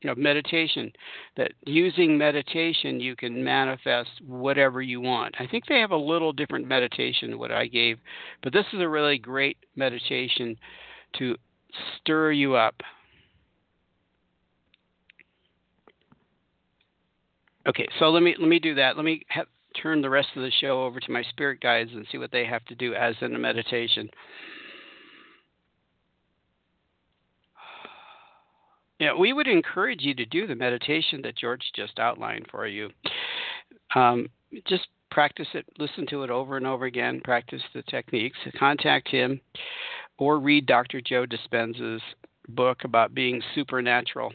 of 0.08 0.18
meditation 0.18 0.92
that 1.36 1.52
using 1.64 2.18
meditation 2.18 3.00
you 3.00 3.16
can 3.16 3.42
manifest 3.42 4.10
whatever 4.26 4.82
you 4.82 5.00
want. 5.00 5.34
I 5.38 5.46
think 5.46 5.64
they 5.66 5.80
have 5.80 5.92
a 5.92 5.96
little 5.96 6.32
different 6.32 6.66
meditation 6.66 7.30
than 7.30 7.38
what 7.38 7.52
I 7.52 7.66
gave, 7.66 7.98
but 8.42 8.52
this 8.52 8.66
is 8.72 8.80
a 8.80 8.88
really 8.88 9.18
great 9.18 9.56
meditation 9.76 10.56
to 11.18 11.36
stir 11.96 12.32
you 12.32 12.54
up. 12.54 12.74
Okay, 17.66 17.86
so 17.98 18.10
let 18.10 18.22
me 18.22 18.34
let 18.38 18.48
me 18.48 18.58
do 18.58 18.74
that. 18.74 18.96
Let 18.96 19.04
me 19.04 19.24
have, 19.28 19.46
turn 19.80 20.02
the 20.02 20.10
rest 20.10 20.28
of 20.36 20.42
the 20.42 20.50
show 20.60 20.84
over 20.84 21.00
to 21.00 21.12
my 21.12 21.22
spirit 21.30 21.60
guides 21.60 21.90
and 21.92 22.06
see 22.10 22.18
what 22.18 22.30
they 22.30 22.44
have 22.44 22.64
to 22.66 22.74
do 22.74 22.94
as 22.94 23.14
in 23.20 23.34
a 23.34 23.38
meditation. 23.38 24.08
Yeah, 29.00 29.14
we 29.14 29.32
would 29.32 29.48
encourage 29.48 30.02
you 30.02 30.14
to 30.14 30.24
do 30.24 30.46
the 30.46 30.54
meditation 30.54 31.20
that 31.22 31.36
George 31.36 31.64
just 31.74 31.98
outlined 31.98 32.46
for 32.50 32.66
you. 32.66 32.90
Um, 33.94 34.28
just 34.68 34.86
practice 35.10 35.48
it, 35.54 35.66
listen 35.78 36.06
to 36.10 36.22
it 36.22 36.30
over 36.30 36.56
and 36.56 36.66
over 36.66 36.84
again, 36.86 37.20
practice 37.22 37.62
the 37.74 37.82
techniques, 37.82 38.38
contact 38.58 39.08
him, 39.08 39.40
or 40.18 40.38
read 40.38 40.66
Dr. 40.66 41.00
Joe 41.00 41.26
Dispenza's 41.26 42.02
book 42.48 42.84
about 42.84 43.14
being 43.14 43.42
supernatural. 43.54 44.32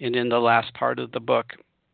And 0.00 0.16
in 0.16 0.28
the 0.28 0.38
last 0.38 0.72
part 0.74 0.98
of 0.98 1.12
the 1.12 1.20
book, 1.20 1.46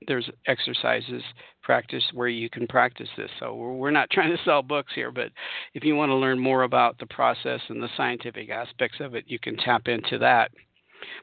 there's 0.06 0.28
exercises 0.46 1.22
practice 1.62 2.04
where 2.12 2.28
you 2.28 2.48
can 2.48 2.66
practice 2.66 3.08
this. 3.16 3.30
So 3.40 3.54
we're 3.54 3.90
not 3.90 4.10
trying 4.12 4.36
to 4.36 4.42
sell 4.44 4.62
books 4.62 4.92
here, 4.94 5.10
but 5.10 5.30
if 5.74 5.84
you 5.84 5.96
want 5.96 6.10
to 6.10 6.14
learn 6.16 6.38
more 6.38 6.62
about 6.62 6.98
the 6.98 7.06
process 7.06 7.60
and 7.68 7.82
the 7.82 7.88
scientific 7.96 8.50
aspects 8.50 8.98
of 9.00 9.14
it, 9.14 9.24
you 9.26 9.38
can 9.38 9.56
tap 9.56 9.88
into 9.88 10.18
that. 10.18 10.50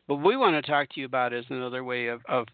But 0.07 0.17
we 0.17 0.37
want 0.37 0.63
to 0.63 0.69
talk 0.69 0.89
to 0.89 0.99
you 0.99 1.05
about 1.05 1.33
is 1.33 1.45
another 1.49 1.83
way 1.83 2.07
of, 2.07 2.21
of 2.27 2.47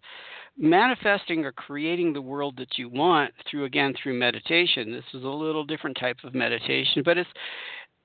manifesting 0.58 1.46
or 1.46 1.51
creating 1.51 2.13
the 2.13 2.22
world 2.22 2.56
that 2.58 2.77
you 2.77 2.89
want 2.89 3.34
through 3.50 3.65
again 3.65 3.94
through 4.01 4.18
meditation. 4.18 4.91
This 4.91 5.06
is 5.13 5.24
a 5.24 5.27
little 5.27 5.63
different 5.63 5.98
type 6.00 6.18
of 6.24 6.34
meditation, 6.34 7.01
but 7.03 7.18
it's 7.18 7.29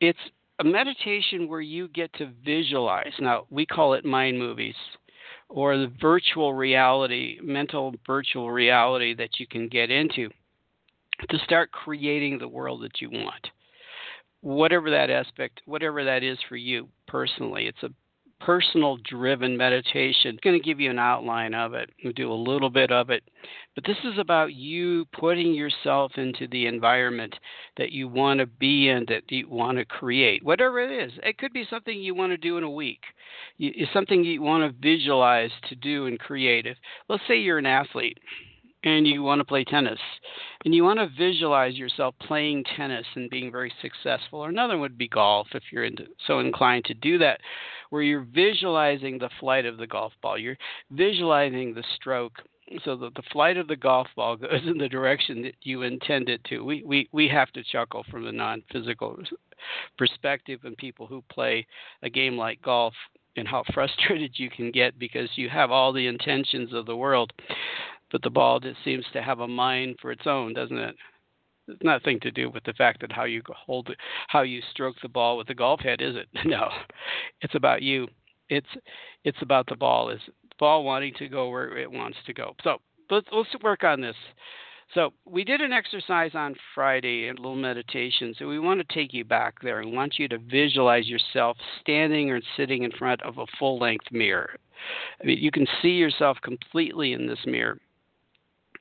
it's 0.00 0.18
a 0.60 0.64
meditation 0.64 1.48
where 1.48 1.60
you 1.60 1.88
get 1.88 2.12
to 2.14 2.32
visualize. 2.44 3.12
Now 3.20 3.46
we 3.50 3.66
call 3.66 3.94
it 3.94 4.04
mind 4.04 4.38
movies 4.38 4.76
or 5.48 5.76
the 5.76 5.92
virtual 6.00 6.54
reality, 6.54 7.38
mental 7.42 7.94
virtual 8.06 8.50
reality 8.50 9.14
that 9.14 9.38
you 9.38 9.46
can 9.46 9.68
get 9.68 9.90
into 9.90 10.28
to 11.28 11.38
start 11.38 11.70
creating 11.72 12.38
the 12.38 12.48
world 12.48 12.82
that 12.82 13.00
you 13.00 13.10
want. 13.10 13.48
Whatever 14.40 14.90
that 14.90 15.10
aspect, 15.10 15.62
whatever 15.64 16.04
that 16.04 16.22
is 16.22 16.38
for 16.48 16.56
you 16.56 16.88
personally, 17.06 17.66
it's 17.66 17.82
a 17.82 17.90
personal 18.40 18.98
driven 18.98 19.56
meditation. 19.56 20.30
I'm 20.32 20.38
going 20.42 20.60
to 20.60 20.64
give 20.64 20.80
you 20.80 20.90
an 20.90 20.98
outline 20.98 21.54
of 21.54 21.74
it. 21.74 21.90
We'll 22.02 22.12
do 22.12 22.32
a 22.32 22.34
little 22.34 22.70
bit 22.70 22.90
of 22.90 23.10
it. 23.10 23.22
But 23.74 23.84
this 23.84 23.96
is 24.04 24.18
about 24.18 24.54
you 24.54 25.06
putting 25.06 25.54
yourself 25.54 26.12
into 26.16 26.46
the 26.48 26.66
environment 26.66 27.34
that 27.76 27.90
you 27.90 28.08
want 28.08 28.40
to 28.40 28.46
be 28.46 28.88
in, 28.88 29.04
that 29.08 29.22
you 29.30 29.48
want 29.48 29.78
to 29.78 29.84
create, 29.84 30.44
whatever 30.44 30.80
it 30.80 30.90
is. 30.90 31.12
It 31.22 31.38
could 31.38 31.52
be 31.52 31.66
something 31.68 31.98
you 31.98 32.14
want 32.14 32.32
to 32.32 32.36
do 32.36 32.58
in 32.58 32.64
a 32.64 32.70
week, 32.70 33.00
it's 33.58 33.92
something 33.92 34.24
you 34.24 34.42
want 34.42 34.62
to 34.62 34.78
visualize 34.80 35.50
to 35.68 35.74
do 35.74 36.06
and 36.06 36.18
create. 36.18 36.66
If, 36.66 36.76
let's 37.08 37.22
say 37.26 37.38
you're 37.38 37.58
an 37.58 37.66
athlete 37.66 38.18
and 38.84 39.06
you 39.06 39.22
want 39.22 39.40
to 39.40 39.44
play 39.44 39.64
tennis 39.64 39.98
and 40.64 40.74
you 40.74 40.84
want 40.84 40.98
to 40.98 41.08
visualize 41.18 41.74
yourself 41.74 42.14
playing 42.20 42.64
tennis 42.76 43.06
and 43.16 43.30
being 43.30 43.50
very 43.50 43.72
successful 43.82 44.40
or 44.40 44.48
another 44.48 44.78
would 44.78 44.96
be 44.96 45.08
golf 45.08 45.48
if 45.54 45.62
you're 45.72 45.84
into, 45.84 46.06
so 46.26 46.38
inclined 46.38 46.84
to 46.84 46.94
do 46.94 47.18
that 47.18 47.40
where 47.90 48.02
you're 48.02 48.26
visualizing 48.34 49.18
the 49.18 49.30
flight 49.40 49.66
of 49.66 49.76
the 49.78 49.86
golf 49.86 50.12
ball 50.22 50.38
you're 50.38 50.58
visualizing 50.90 51.74
the 51.74 51.84
stroke 51.96 52.40
so 52.84 52.96
that 52.96 53.14
the 53.14 53.22
flight 53.32 53.56
of 53.56 53.68
the 53.68 53.76
golf 53.76 54.06
ball 54.16 54.36
goes 54.38 54.62
in 54.66 54.78
the 54.78 54.88
direction 54.88 55.42
that 55.42 55.54
you 55.62 55.82
intend 55.82 56.28
it 56.28 56.42
to. 56.44 56.64
We 56.64 56.82
we 56.84 57.08
we 57.12 57.28
have 57.28 57.50
to 57.52 57.62
chuckle 57.62 58.04
from 58.10 58.24
the 58.24 58.32
non-physical 58.32 59.18
perspective 59.98 60.60
and 60.64 60.76
people 60.76 61.06
who 61.06 61.22
play 61.30 61.66
a 62.02 62.10
game 62.10 62.36
like 62.36 62.62
golf 62.62 62.94
and 63.36 63.48
how 63.48 63.64
frustrated 63.74 64.32
you 64.36 64.50
can 64.50 64.70
get 64.70 64.98
because 64.98 65.30
you 65.36 65.48
have 65.48 65.70
all 65.70 65.92
the 65.92 66.06
intentions 66.06 66.72
of 66.72 66.86
the 66.86 66.96
world 66.96 67.32
but 68.14 68.22
the 68.22 68.30
ball 68.30 68.60
just 68.60 68.78
seems 68.84 69.04
to 69.12 69.20
have 69.20 69.40
a 69.40 69.48
mind 69.48 69.96
for 70.00 70.12
its 70.12 70.24
own, 70.24 70.54
doesn't 70.54 70.78
it? 70.78 70.94
It's 71.66 71.82
nothing 71.82 72.20
to 72.20 72.30
do 72.30 72.48
with 72.48 72.62
the 72.62 72.72
fact 72.72 73.00
that 73.00 73.10
how 73.10 73.24
you 73.24 73.42
hold 73.48 73.90
it, 73.90 73.98
how 74.28 74.42
you 74.42 74.62
stroke 74.70 74.94
the 75.02 75.08
ball 75.08 75.36
with 75.36 75.48
the 75.48 75.54
golf 75.56 75.80
head, 75.80 76.00
is 76.00 76.14
it? 76.14 76.28
No, 76.44 76.68
it's 77.40 77.56
about 77.56 77.82
you. 77.82 78.06
It's 78.48 78.68
it's 79.24 79.42
about 79.42 79.66
the 79.66 79.74
ball. 79.74 80.10
Is 80.10 80.20
ball 80.60 80.84
wanting 80.84 81.14
to 81.14 81.28
go 81.28 81.50
where 81.50 81.76
it 81.76 81.90
wants 81.90 82.16
to 82.26 82.32
go? 82.32 82.54
So 82.62 82.76
let's 83.10 83.26
let's 83.32 83.48
work 83.64 83.82
on 83.82 84.00
this. 84.00 84.14
So 84.94 85.12
we 85.24 85.42
did 85.42 85.60
an 85.60 85.72
exercise 85.72 86.36
on 86.36 86.54
Friday, 86.72 87.26
a 87.30 87.32
little 87.32 87.56
meditation. 87.56 88.32
So 88.38 88.46
we 88.46 88.60
want 88.60 88.78
to 88.78 88.94
take 88.94 89.12
you 89.12 89.24
back 89.24 89.54
there 89.60 89.80
and 89.80 89.92
want 89.92 90.20
you 90.20 90.28
to 90.28 90.38
visualize 90.38 91.08
yourself 91.08 91.56
standing 91.80 92.30
or 92.30 92.40
sitting 92.56 92.84
in 92.84 92.92
front 92.92 93.22
of 93.22 93.38
a 93.38 93.46
full-length 93.58 94.12
mirror. 94.12 94.54
I 95.20 95.26
mean, 95.26 95.38
you 95.38 95.50
can 95.50 95.66
see 95.82 95.96
yourself 95.96 96.38
completely 96.44 97.12
in 97.12 97.26
this 97.26 97.44
mirror. 97.44 97.80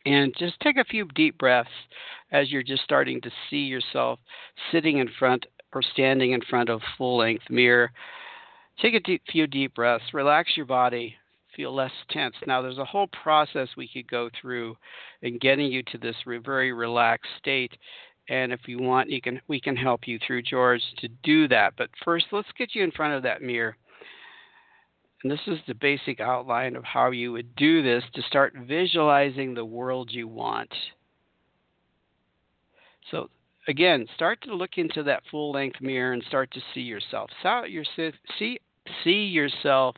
And 0.05 0.35
just 0.37 0.59
take 0.59 0.77
a 0.77 0.83
few 0.83 1.05
deep 1.15 1.37
breaths 1.37 1.69
as 2.31 2.51
you're 2.51 2.63
just 2.63 2.83
starting 2.83 3.21
to 3.21 3.31
see 3.49 3.63
yourself 3.63 4.19
sitting 4.71 4.97
in 4.97 5.09
front 5.17 5.45
or 5.73 5.81
standing 5.81 6.31
in 6.31 6.41
front 6.41 6.69
of 6.69 6.81
full 6.97 7.17
length 7.17 7.49
mirror. 7.49 7.91
Take 8.81 8.95
a 8.95 8.99
deep, 8.99 9.21
few 9.31 9.47
deep 9.47 9.75
breaths, 9.75 10.03
relax 10.13 10.57
your 10.57 10.65
body, 10.65 11.15
feel 11.55 11.73
less 11.73 11.91
tense. 12.09 12.35
Now, 12.47 12.61
there's 12.61 12.79
a 12.79 12.85
whole 12.85 13.07
process 13.07 13.69
we 13.77 13.87
could 13.87 14.09
go 14.09 14.29
through 14.41 14.75
in 15.21 15.37
getting 15.37 15.71
you 15.71 15.83
to 15.83 15.97
this 15.97 16.15
very 16.25 16.73
relaxed 16.73 17.31
state. 17.37 17.71
And 18.29 18.51
if 18.51 18.61
you 18.67 18.79
want, 18.79 19.09
you 19.09 19.21
can 19.21 19.41
we 19.47 19.59
can 19.59 19.75
help 19.75 20.07
you 20.07 20.17
through 20.25 20.43
George 20.43 20.81
to 20.99 21.07
do 21.23 21.47
that. 21.49 21.73
But 21.77 21.89
first, 22.03 22.25
let's 22.31 22.47
get 22.57 22.73
you 22.73 22.83
in 22.83 22.91
front 22.91 23.13
of 23.13 23.23
that 23.23 23.41
mirror 23.41 23.75
and 25.23 25.31
this 25.31 25.39
is 25.47 25.59
the 25.67 25.73
basic 25.73 26.19
outline 26.19 26.75
of 26.75 26.83
how 26.83 27.11
you 27.11 27.31
would 27.31 27.55
do 27.55 27.81
this 27.81 28.03
to 28.13 28.21
start 28.23 28.53
visualizing 28.67 29.53
the 29.53 29.65
world 29.65 30.09
you 30.11 30.27
want. 30.27 30.73
So, 33.09 33.29
again, 33.67 34.05
start 34.15 34.41
to 34.43 34.53
look 34.53 34.77
into 34.77 35.01
that 35.03 35.23
full 35.31 35.51
length 35.51 35.79
mirror 35.81 36.11
and 36.11 36.23
start 36.27 36.51
to 36.51 36.61
see 36.73 36.81
yourself. 36.81 37.29
See, 37.43 38.59
see 39.03 39.25
yourself 39.25 39.95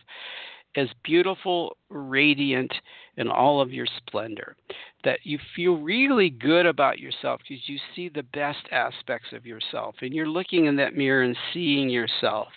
as 0.75 0.89
beautiful, 1.03 1.77
radiant 1.89 2.73
in 3.17 3.27
all 3.27 3.61
of 3.61 3.73
your 3.73 3.87
splendor. 3.97 4.55
That 5.03 5.19
you 5.23 5.39
feel 5.55 5.77
really 5.77 6.29
good 6.29 6.67
about 6.67 6.99
yourself 6.99 7.41
because 7.47 7.67
you 7.67 7.79
see 7.95 8.09
the 8.09 8.23
best 8.23 8.67
aspects 8.71 9.29
of 9.33 9.45
yourself. 9.45 9.95
And 10.01 10.13
you're 10.13 10.29
looking 10.29 10.65
in 10.65 10.75
that 10.75 10.95
mirror 10.95 11.23
and 11.23 11.37
seeing 11.53 11.89
yourself 11.89 12.49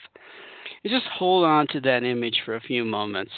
just 0.86 1.06
hold 1.06 1.44
on 1.44 1.66
to 1.68 1.80
that 1.80 2.04
image 2.04 2.42
for 2.44 2.56
a 2.56 2.60
few 2.60 2.84
moments. 2.84 3.32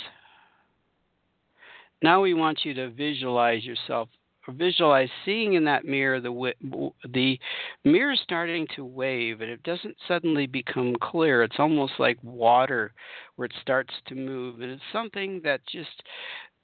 Now 2.02 2.22
we 2.22 2.34
want 2.34 2.64
you 2.64 2.74
to 2.74 2.90
visualize 2.90 3.64
yourself 3.64 4.08
visualize 4.48 5.08
seeing 5.24 5.52
in 5.52 5.64
that 5.64 5.84
mirror 5.84 6.20
the 6.20 6.90
the 7.12 7.38
mirror 7.84 8.16
starting 8.20 8.66
to 8.74 8.84
wave 8.84 9.42
and 9.42 9.50
it 9.50 9.62
doesn't 9.62 9.94
suddenly 10.08 10.46
become 10.46 10.96
clear 11.00 11.44
it's 11.44 11.60
almost 11.60 11.92
like 11.98 12.18
water 12.22 12.92
where 13.36 13.46
it 13.46 13.52
starts 13.60 13.92
to 14.06 14.14
move 14.16 14.60
and 14.60 14.72
it's 14.72 14.82
something 14.92 15.40
that 15.44 15.60
just 15.70 16.02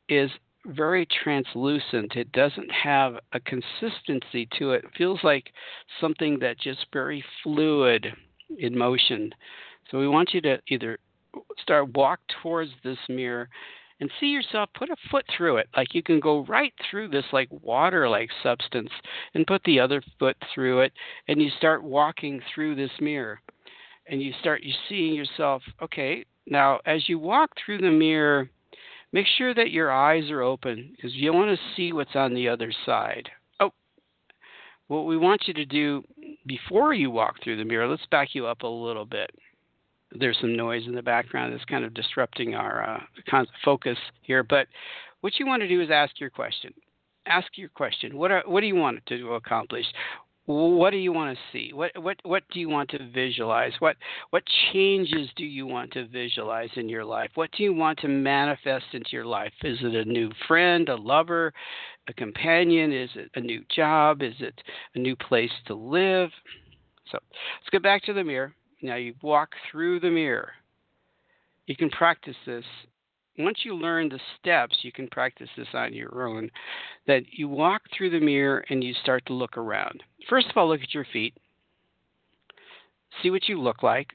is 0.08 0.30
very 0.68 1.06
translucent. 1.22 2.16
It 2.16 2.32
doesn't 2.32 2.70
have 2.70 3.14
a 3.32 3.40
consistency 3.40 4.48
to 4.58 4.72
it. 4.72 4.84
It 4.84 4.90
feels 4.96 5.20
like 5.22 5.52
something 6.00 6.38
that's 6.40 6.62
just 6.62 6.86
very 6.92 7.24
fluid 7.42 8.06
in 8.58 8.76
motion. 8.76 9.32
So 9.90 9.98
we 9.98 10.08
want 10.08 10.34
you 10.34 10.40
to 10.42 10.58
either 10.68 10.98
start 11.60 11.94
walk 11.94 12.20
towards 12.42 12.70
this 12.82 12.98
mirror 13.08 13.48
and 14.00 14.10
see 14.20 14.26
yourself 14.26 14.68
put 14.74 14.90
a 14.90 14.96
foot 15.10 15.24
through 15.36 15.58
it. 15.58 15.68
Like 15.76 15.94
you 15.94 16.02
can 16.02 16.20
go 16.20 16.44
right 16.46 16.72
through 16.90 17.08
this 17.08 17.24
like 17.32 17.48
water 17.50 18.08
like 18.08 18.30
substance 18.42 18.90
and 19.34 19.46
put 19.46 19.62
the 19.64 19.80
other 19.80 20.02
foot 20.18 20.36
through 20.54 20.80
it 20.80 20.92
and 21.28 21.40
you 21.40 21.50
start 21.56 21.82
walking 21.82 22.40
through 22.54 22.74
this 22.74 22.90
mirror. 23.00 23.40
And 24.08 24.22
you 24.22 24.32
start 24.40 24.62
you 24.62 24.72
seeing 24.88 25.14
yourself 25.14 25.62
okay 25.82 26.24
now 26.46 26.80
as 26.86 27.08
you 27.08 27.18
walk 27.18 27.50
through 27.64 27.78
the 27.78 27.90
mirror 27.90 28.48
make 29.12 29.26
sure 29.38 29.54
that 29.54 29.70
your 29.70 29.90
eyes 29.90 30.30
are 30.30 30.42
open 30.42 30.92
because 30.94 31.14
you 31.14 31.32
want 31.32 31.56
to 31.56 31.74
see 31.74 31.92
what's 31.92 32.14
on 32.14 32.34
the 32.34 32.48
other 32.48 32.72
side. 32.84 33.28
Oh 33.58 33.72
what 34.88 35.06
we 35.06 35.16
want 35.16 35.48
you 35.48 35.54
to 35.54 35.64
do 35.64 36.04
before 36.46 36.94
you 36.94 37.10
walk 37.10 37.42
through 37.42 37.56
the 37.56 37.64
mirror 37.64 37.88
let's 37.88 38.06
back 38.10 38.34
you 38.34 38.46
up 38.46 38.62
a 38.62 38.66
little 38.66 39.04
bit 39.04 39.30
there's 40.12 40.38
some 40.40 40.56
noise 40.56 40.86
in 40.86 40.94
the 40.94 41.02
background 41.02 41.52
that's 41.52 41.64
kind 41.64 41.84
of 41.84 41.94
disrupting 41.94 42.54
our 42.54 43.00
uh, 43.32 43.44
focus 43.64 43.98
here. 44.22 44.42
But 44.42 44.66
what 45.20 45.38
you 45.38 45.46
want 45.46 45.62
to 45.62 45.68
do 45.68 45.80
is 45.80 45.90
ask 45.90 46.20
your 46.20 46.30
question. 46.30 46.72
Ask 47.26 47.48
your 47.56 47.68
question. 47.70 48.16
What 48.16 48.30
are, 48.30 48.42
what 48.46 48.60
do 48.60 48.66
you 48.66 48.76
want 48.76 49.04
to 49.06 49.34
accomplish? 49.34 49.86
What 50.46 50.90
do 50.90 50.96
you 50.96 51.12
want 51.12 51.36
to 51.36 51.42
see? 51.52 51.72
What 51.72 51.90
what 52.00 52.18
what 52.22 52.44
do 52.52 52.60
you 52.60 52.68
want 52.68 52.90
to 52.90 53.10
visualize? 53.10 53.72
What 53.80 53.96
what 54.30 54.44
changes 54.72 55.28
do 55.36 55.44
you 55.44 55.66
want 55.66 55.92
to 55.94 56.06
visualize 56.06 56.70
in 56.76 56.88
your 56.88 57.04
life? 57.04 57.30
What 57.34 57.50
do 57.56 57.64
you 57.64 57.74
want 57.74 57.98
to 58.00 58.08
manifest 58.08 58.84
into 58.92 59.10
your 59.10 59.24
life? 59.24 59.52
Is 59.64 59.78
it 59.82 59.94
a 59.96 60.04
new 60.04 60.30
friend, 60.46 60.88
a 60.88 60.94
lover, 60.94 61.52
a 62.08 62.12
companion? 62.12 62.92
Is 62.92 63.10
it 63.16 63.30
a 63.34 63.40
new 63.40 63.64
job? 63.74 64.22
Is 64.22 64.34
it 64.38 64.54
a 64.94 65.00
new 65.00 65.16
place 65.16 65.50
to 65.66 65.74
live? 65.74 66.30
So 67.10 67.18
let's 67.32 67.70
get 67.72 67.82
back 67.82 68.04
to 68.04 68.12
the 68.12 68.22
mirror. 68.22 68.54
Now 68.82 68.96
you 68.96 69.14
walk 69.22 69.50
through 69.70 69.98
the 69.98 70.10
mirror. 70.10 70.52
You 71.66 71.74
can 71.74 71.90
practice 71.90 72.36
this. 72.46 72.64
Once 73.38 73.58
you 73.64 73.74
learn 73.74 74.08
the 74.08 74.20
steps, 74.38 74.78
you 74.82 74.92
can 74.92 75.08
practice 75.08 75.48
this 75.56 75.68
on 75.74 75.92
your 75.92 76.26
own. 76.26 76.50
That 77.06 77.22
you 77.30 77.48
walk 77.48 77.82
through 77.96 78.10
the 78.10 78.20
mirror 78.20 78.64
and 78.70 78.82
you 78.82 78.94
start 78.94 79.26
to 79.26 79.34
look 79.34 79.56
around. 79.56 80.02
First 80.28 80.48
of 80.50 80.56
all, 80.56 80.68
look 80.68 80.82
at 80.82 80.94
your 80.94 81.06
feet. 81.12 81.34
See 83.22 83.30
what 83.30 83.48
you 83.48 83.60
look 83.60 83.82
like. 83.82 84.08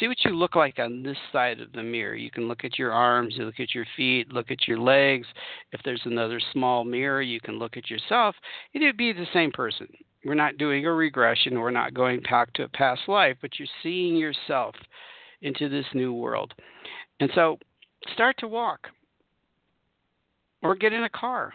See 0.00 0.08
what 0.08 0.24
you 0.24 0.32
look 0.32 0.56
like 0.56 0.80
on 0.80 1.04
this 1.04 1.16
side 1.32 1.60
of 1.60 1.72
the 1.72 1.82
mirror. 1.82 2.16
You 2.16 2.30
can 2.30 2.48
look 2.48 2.64
at 2.64 2.76
your 2.76 2.92
arms, 2.92 3.34
you 3.36 3.44
look 3.44 3.60
at 3.60 3.72
your 3.72 3.86
feet, 3.96 4.32
look 4.32 4.50
at 4.50 4.66
your 4.66 4.78
legs. 4.78 5.28
If 5.70 5.80
there's 5.84 6.02
another 6.04 6.40
small 6.52 6.84
mirror, 6.84 7.22
you 7.22 7.40
can 7.40 7.58
look 7.58 7.76
at 7.76 7.88
yourself. 7.88 8.34
It'd 8.74 8.96
be 8.96 9.12
the 9.12 9.26
same 9.32 9.52
person. 9.52 9.86
We're 10.24 10.34
not 10.34 10.58
doing 10.58 10.86
a 10.86 10.92
regression. 10.92 11.60
We're 11.60 11.70
not 11.70 11.94
going 11.94 12.20
back 12.22 12.52
to 12.54 12.64
a 12.64 12.68
past 12.68 13.02
life, 13.06 13.36
but 13.40 13.58
you're 13.58 13.68
seeing 13.84 14.16
yourself 14.16 14.74
into 15.42 15.68
this 15.68 15.86
new 15.94 16.12
world. 16.12 16.52
And 17.20 17.30
so 17.34 17.58
start 18.12 18.36
to 18.38 18.48
walk 18.48 18.88
or 20.62 20.74
get 20.74 20.92
in 20.92 21.04
a 21.04 21.10
car. 21.10 21.52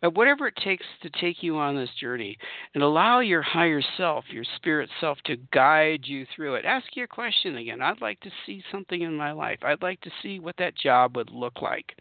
Whatever 0.00 0.46
it 0.46 0.56
takes 0.64 0.84
to 1.02 1.10
take 1.20 1.42
you 1.42 1.58
on 1.58 1.76
this 1.76 1.90
journey 2.00 2.38
and 2.74 2.82
allow 2.82 3.20
your 3.20 3.42
higher 3.42 3.82
self, 3.98 4.24
your 4.30 4.44
spirit 4.56 4.88
self, 4.98 5.18
to 5.26 5.36
guide 5.52 6.00
you 6.04 6.24
through 6.34 6.54
it. 6.54 6.64
Ask 6.64 6.86
your 6.94 7.06
question 7.06 7.56
again. 7.56 7.82
I'd 7.82 8.00
like 8.00 8.18
to 8.20 8.30
see 8.46 8.64
something 8.72 9.02
in 9.02 9.14
my 9.14 9.32
life. 9.32 9.58
I'd 9.62 9.82
like 9.82 10.00
to 10.00 10.10
see 10.22 10.40
what 10.40 10.56
that 10.56 10.74
job 10.74 11.16
would 11.16 11.30
look 11.30 11.60
like. 11.60 11.94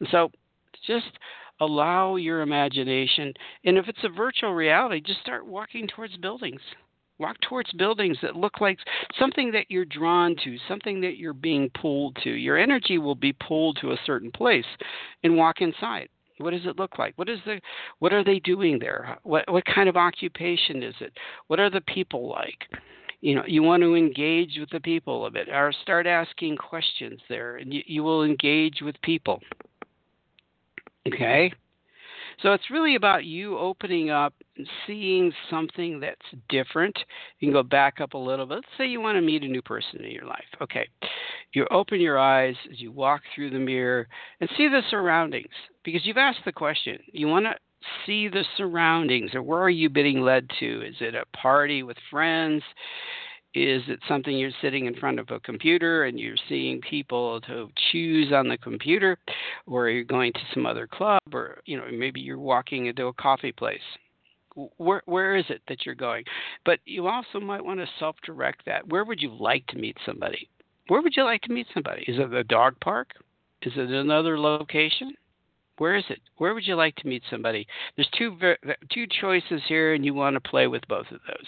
And 0.00 0.08
so 0.10 0.30
just 0.86 1.18
allow 1.60 2.16
your 2.16 2.40
imagination. 2.40 3.34
And 3.64 3.76
if 3.76 3.86
it's 3.86 4.04
a 4.04 4.08
virtual 4.08 4.54
reality, 4.54 5.02
just 5.02 5.20
start 5.20 5.46
walking 5.46 5.86
towards 5.88 6.16
buildings. 6.16 6.60
Walk 7.18 7.36
towards 7.40 7.72
buildings 7.72 8.18
that 8.22 8.36
look 8.36 8.60
like 8.60 8.78
something 9.18 9.50
that 9.52 9.70
you're 9.70 9.86
drawn 9.86 10.36
to, 10.44 10.56
something 10.68 11.00
that 11.00 11.16
you're 11.16 11.32
being 11.32 11.70
pulled 11.70 12.16
to. 12.24 12.30
Your 12.30 12.58
energy 12.58 12.98
will 12.98 13.14
be 13.14 13.32
pulled 13.32 13.78
to 13.80 13.92
a 13.92 13.98
certain 14.04 14.30
place 14.30 14.66
and 15.24 15.36
walk 15.36 15.60
inside. 15.60 16.08
What 16.38 16.50
does 16.50 16.66
it 16.66 16.78
look 16.78 16.98
like? 16.98 17.14
What 17.16 17.30
is 17.30 17.38
the 17.46 17.60
what 17.98 18.12
are 18.12 18.22
they 18.22 18.40
doing 18.40 18.78
there? 18.78 19.18
What 19.22 19.50
what 19.50 19.64
kind 19.64 19.88
of 19.88 19.96
occupation 19.96 20.82
is 20.82 20.94
it? 21.00 21.12
What 21.46 21.58
are 21.58 21.70
the 21.70 21.80
people 21.80 22.28
like? 22.28 22.80
You 23.22 23.34
know, 23.34 23.44
you 23.46 23.62
want 23.62 23.82
to 23.82 23.94
engage 23.94 24.58
with 24.58 24.68
the 24.70 24.80
people 24.80 25.24
a 25.24 25.30
bit, 25.30 25.48
or 25.48 25.72
start 25.82 26.06
asking 26.06 26.58
questions 26.58 27.20
there, 27.30 27.56
and 27.56 27.72
you, 27.72 27.82
you 27.86 28.02
will 28.02 28.22
engage 28.22 28.82
with 28.82 29.00
people. 29.00 29.40
Okay? 31.06 31.52
So 32.42 32.52
it's 32.52 32.70
really 32.70 32.96
about 32.96 33.24
you 33.24 33.58
opening 33.58 34.10
up 34.10 34.34
and 34.56 34.68
seeing 34.86 35.32
something 35.48 36.00
that's 36.00 36.20
different. 36.48 36.96
You 37.38 37.48
can 37.48 37.52
go 37.52 37.62
back 37.62 38.00
up 38.00 38.14
a 38.14 38.18
little 38.18 38.46
bit. 38.46 38.56
Let's 38.56 38.68
say 38.76 38.86
you 38.86 39.00
want 39.00 39.16
to 39.16 39.22
meet 39.22 39.42
a 39.42 39.48
new 39.48 39.62
person 39.62 40.04
in 40.04 40.10
your 40.10 40.26
life. 40.26 40.44
Okay. 40.60 40.86
You 41.52 41.66
open 41.70 42.00
your 42.00 42.18
eyes 42.18 42.54
as 42.70 42.80
you 42.80 42.92
walk 42.92 43.22
through 43.34 43.50
the 43.50 43.58
mirror 43.58 44.06
and 44.40 44.50
see 44.56 44.68
the 44.68 44.82
surroundings 44.90 45.52
because 45.84 46.04
you've 46.04 46.16
asked 46.16 46.44
the 46.44 46.52
question. 46.52 46.98
You 47.12 47.28
want 47.28 47.46
to 47.46 47.54
see 48.04 48.28
the 48.28 48.44
surroundings 48.56 49.34
or 49.34 49.42
where 49.42 49.60
are 49.60 49.70
you 49.70 49.88
being 49.88 50.20
led 50.20 50.50
to? 50.60 50.82
Is 50.86 50.96
it 51.00 51.14
a 51.14 51.24
party 51.36 51.82
with 51.82 51.96
friends? 52.10 52.62
Is 53.54 53.82
it 53.88 54.00
something 54.06 54.36
you're 54.36 54.50
sitting 54.60 54.84
in 54.84 54.94
front 54.96 55.18
of 55.18 55.30
a 55.30 55.40
computer 55.40 56.04
and 56.04 56.20
you're 56.20 56.36
seeing 56.46 56.78
people 56.82 57.40
to 57.42 57.70
choose 57.90 58.30
on 58.30 58.48
the 58.48 58.58
computer, 58.58 59.16
or 59.66 59.88
you're 59.88 60.04
going 60.04 60.32
to 60.32 60.40
some 60.54 60.66
other 60.66 60.86
club, 60.86 61.20
or 61.32 61.60
you 61.64 61.76
know 61.76 61.84
maybe 61.92 62.20
you're 62.20 62.38
walking 62.38 62.86
into 62.86 63.06
a 63.06 63.12
coffee 63.12 63.52
place? 63.52 63.80
Where 64.78 65.02
where 65.06 65.36
is 65.36 65.44
it 65.48 65.62
that 65.68 65.84
you're 65.84 65.94
going? 65.94 66.24
But 66.64 66.80
you 66.84 67.08
also 67.08 67.40
might 67.40 67.64
want 67.64 67.80
to 67.80 67.86
self-direct 67.98 68.64
that. 68.66 68.88
Where 68.88 69.04
would 69.04 69.20
you 69.20 69.34
like 69.34 69.66
to 69.68 69.76
meet 69.76 69.96
somebody? 70.06 70.48
Where 70.88 71.02
would 71.02 71.14
you 71.16 71.24
like 71.24 71.42
to 71.42 71.52
meet 71.52 71.66
somebody? 71.74 72.04
Is 72.06 72.18
it 72.18 72.32
a 72.32 72.44
dog 72.44 72.76
park? 72.80 73.10
Is 73.62 73.72
it 73.76 73.90
another 73.90 74.38
location? 74.38 75.14
Where 75.78 75.96
is 75.96 76.04
it? 76.08 76.20
Where 76.38 76.54
would 76.54 76.66
you 76.66 76.74
like 76.74 76.96
to 76.96 77.08
meet 77.08 77.22
somebody? 77.28 77.66
There's 77.96 78.08
two 78.16 78.38
two 78.92 79.06
choices 79.20 79.60
here, 79.68 79.94
and 79.94 80.04
you 80.04 80.14
want 80.14 80.34
to 80.34 80.48
play 80.48 80.68
with 80.68 80.86
both 80.88 81.06
of 81.10 81.20
those. 81.26 81.46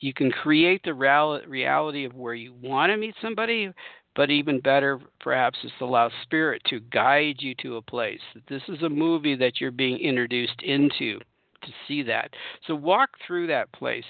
You 0.00 0.12
can 0.12 0.30
create 0.30 0.82
the 0.84 0.94
reality 0.94 2.04
of 2.04 2.14
where 2.14 2.34
you 2.34 2.54
want 2.62 2.90
to 2.90 2.96
meet 2.96 3.14
somebody, 3.20 3.72
but 4.16 4.30
even 4.30 4.60
better, 4.60 4.98
perhaps, 5.20 5.58
is 5.62 5.70
to 5.78 5.84
allow 5.84 6.10
spirit 6.22 6.62
to 6.66 6.80
guide 6.80 7.36
you 7.38 7.54
to 7.56 7.76
a 7.76 7.82
place. 7.82 8.20
This 8.48 8.62
is 8.68 8.82
a 8.82 8.88
movie 8.88 9.36
that 9.36 9.60
you're 9.60 9.70
being 9.70 9.98
introduced 9.98 10.62
into 10.62 11.18
to 11.18 11.68
see 11.86 12.02
that. 12.04 12.30
So 12.66 12.74
walk 12.74 13.10
through 13.26 13.46
that 13.48 13.70
place 13.72 14.04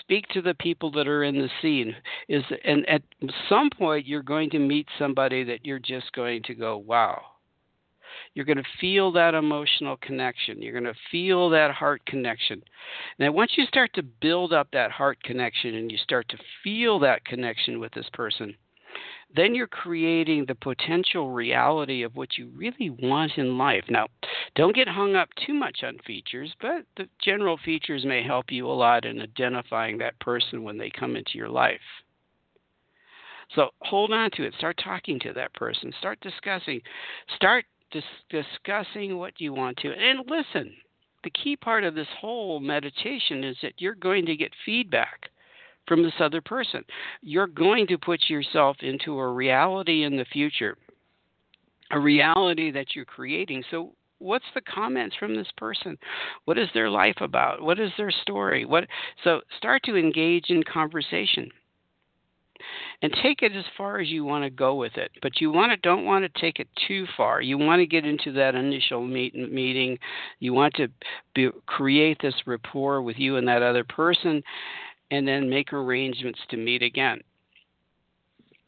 speak 0.00 0.26
to 0.28 0.40
the 0.40 0.54
people 0.54 0.90
that 0.90 1.06
are 1.06 1.24
in 1.24 1.36
the 1.36 1.50
scene 1.60 1.94
is 2.26 2.42
and 2.64 2.88
at 2.88 3.02
some 3.50 3.68
point 3.68 4.06
you're 4.06 4.22
going 4.22 4.48
to 4.48 4.58
meet 4.58 4.86
somebody 4.98 5.44
that 5.44 5.66
you're 5.66 5.78
just 5.78 6.10
going 6.12 6.42
to 6.42 6.54
go 6.54 6.78
wow 6.78 7.20
you're 8.34 8.44
going 8.44 8.58
to 8.58 8.64
feel 8.80 9.12
that 9.12 9.34
emotional 9.34 9.96
connection. 9.98 10.60
You're 10.60 10.72
going 10.72 10.92
to 10.92 10.98
feel 11.10 11.50
that 11.50 11.70
heart 11.70 12.04
connection. 12.06 12.62
Now, 13.18 13.32
once 13.32 13.52
you 13.56 13.64
start 13.66 13.92
to 13.94 14.02
build 14.02 14.52
up 14.52 14.68
that 14.72 14.90
heart 14.90 15.22
connection 15.22 15.74
and 15.74 15.90
you 15.90 15.98
start 15.98 16.28
to 16.30 16.38
feel 16.62 16.98
that 17.00 17.24
connection 17.24 17.80
with 17.80 17.92
this 17.92 18.08
person, 18.12 18.54
then 19.36 19.54
you're 19.54 19.66
creating 19.66 20.44
the 20.46 20.54
potential 20.54 21.30
reality 21.30 22.02
of 22.02 22.14
what 22.14 22.38
you 22.38 22.50
really 22.54 22.90
want 22.90 23.32
in 23.36 23.58
life. 23.58 23.84
Now, 23.88 24.06
don't 24.54 24.74
get 24.74 24.88
hung 24.88 25.16
up 25.16 25.28
too 25.46 25.54
much 25.54 25.82
on 25.82 25.98
features, 26.06 26.52
but 26.60 26.84
the 26.96 27.08
general 27.22 27.58
features 27.64 28.04
may 28.04 28.22
help 28.22 28.46
you 28.50 28.66
a 28.66 28.72
lot 28.72 29.04
in 29.04 29.20
identifying 29.20 29.98
that 29.98 30.18
person 30.20 30.62
when 30.62 30.78
they 30.78 30.90
come 30.90 31.16
into 31.16 31.36
your 31.36 31.48
life. 31.48 31.80
So 33.54 33.70
hold 33.82 34.12
on 34.12 34.30
to 34.32 34.44
it. 34.44 34.54
Start 34.58 34.80
talking 34.82 35.18
to 35.20 35.32
that 35.34 35.52
person. 35.54 35.92
Start 35.98 36.20
discussing. 36.20 36.80
Start 37.36 37.64
dis- 37.90 38.02
discussing 38.30 39.18
what 39.18 39.40
you 39.40 39.52
want 39.52 39.76
to. 39.78 39.92
And 39.92 40.20
listen, 40.28 40.72
the 41.24 41.30
key 41.30 41.56
part 41.56 41.84
of 41.84 41.94
this 41.94 42.08
whole 42.20 42.60
meditation 42.60 43.44
is 43.44 43.56
that 43.62 43.74
you're 43.78 43.94
going 43.94 44.26
to 44.26 44.36
get 44.36 44.52
feedback 44.64 45.30
from 45.86 46.02
this 46.02 46.14
other 46.20 46.40
person. 46.40 46.84
You're 47.22 47.46
going 47.46 47.86
to 47.88 47.98
put 47.98 48.28
yourself 48.28 48.76
into 48.80 49.18
a 49.18 49.32
reality 49.32 50.04
in 50.04 50.16
the 50.16 50.26
future, 50.32 50.76
a 51.90 51.98
reality 51.98 52.70
that 52.70 52.94
you're 52.94 53.04
creating. 53.04 53.64
So, 53.70 53.92
what's 54.18 54.44
the 54.54 54.62
comments 54.62 55.16
from 55.18 55.36
this 55.36 55.50
person? 55.56 55.98
What 56.44 56.58
is 56.58 56.68
their 56.72 56.90
life 56.90 57.20
about? 57.20 57.60
What 57.60 57.78
is 57.78 57.90
their 57.96 58.10
story? 58.10 58.64
What 58.64 58.86
so 59.22 59.40
start 59.58 59.82
to 59.84 59.96
engage 59.96 60.50
in 60.50 60.62
conversation 60.62 61.50
and 63.02 63.14
take 63.22 63.42
it 63.42 63.54
as 63.54 63.64
far 63.76 64.00
as 64.00 64.08
you 64.08 64.24
want 64.24 64.44
to 64.44 64.50
go 64.50 64.74
with 64.74 64.96
it. 64.96 65.10
But 65.22 65.40
you 65.40 65.50
want 65.50 65.72
to 65.72 65.76
don't 65.76 66.04
want 66.04 66.24
to 66.24 66.40
take 66.40 66.58
it 66.58 66.68
too 66.86 67.06
far. 67.16 67.40
You 67.40 67.58
want 67.58 67.80
to 67.80 67.86
get 67.86 68.06
into 68.06 68.32
that 68.32 68.54
initial 68.54 69.04
meet, 69.04 69.34
meeting. 69.34 69.98
You 70.40 70.52
want 70.52 70.74
to 70.74 70.88
be, 71.34 71.50
create 71.66 72.18
this 72.22 72.34
rapport 72.46 73.02
with 73.02 73.18
you 73.18 73.36
and 73.36 73.46
that 73.48 73.62
other 73.62 73.84
person, 73.84 74.42
and 75.14 75.28
then 75.28 75.48
make 75.48 75.72
arrangements 75.72 76.40
to 76.50 76.56
meet 76.56 76.82
again. 76.82 77.20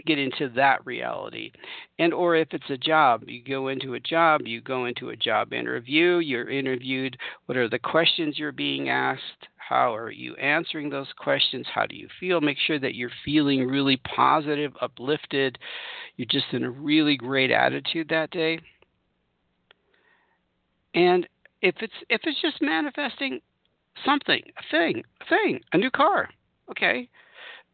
get 0.06 0.18
into 0.18 0.48
that 0.50 0.86
reality. 0.86 1.50
And 1.98 2.14
or 2.14 2.36
if 2.36 2.48
it's 2.52 2.70
a 2.70 2.76
job 2.76 3.24
you 3.26 3.42
go 3.42 3.68
into 3.68 3.94
a 3.94 4.00
job 4.00 4.42
you 4.44 4.60
go 4.60 4.84
into 4.84 5.10
a 5.10 5.16
job 5.16 5.52
interview 5.52 6.18
you're 6.18 6.48
interviewed 6.48 7.16
what 7.46 7.58
are 7.58 7.68
the 7.68 7.80
questions 7.80 8.38
you're 8.38 8.52
being 8.52 8.88
asked? 8.88 9.42
How 9.56 9.96
are 9.96 10.12
you 10.12 10.36
answering 10.36 10.90
those 10.90 11.12
questions? 11.18 11.66
How 11.74 11.86
do 11.86 11.96
you 11.96 12.08
feel? 12.20 12.40
Make 12.40 12.58
sure 12.66 12.78
that 12.78 12.94
you're 12.94 13.10
feeling 13.24 13.66
really 13.66 13.96
positive 13.96 14.72
uplifted. 14.80 15.58
You're 16.16 16.28
just 16.30 16.52
in 16.52 16.62
a 16.62 16.70
really 16.70 17.16
great 17.16 17.50
attitude 17.50 18.08
that 18.10 18.30
day. 18.30 18.60
And 20.94 21.26
if 21.62 21.74
it's 21.80 21.98
if 22.08 22.20
it's 22.24 22.40
just 22.40 22.62
manifesting 22.62 23.40
something 24.04 24.42
a 24.58 24.62
thing 24.70 25.02
a 25.20 25.24
thing 25.28 25.60
a 25.72 25.78
new 25.78 25.90
car 25.90 26.28
okay 26.70 27.08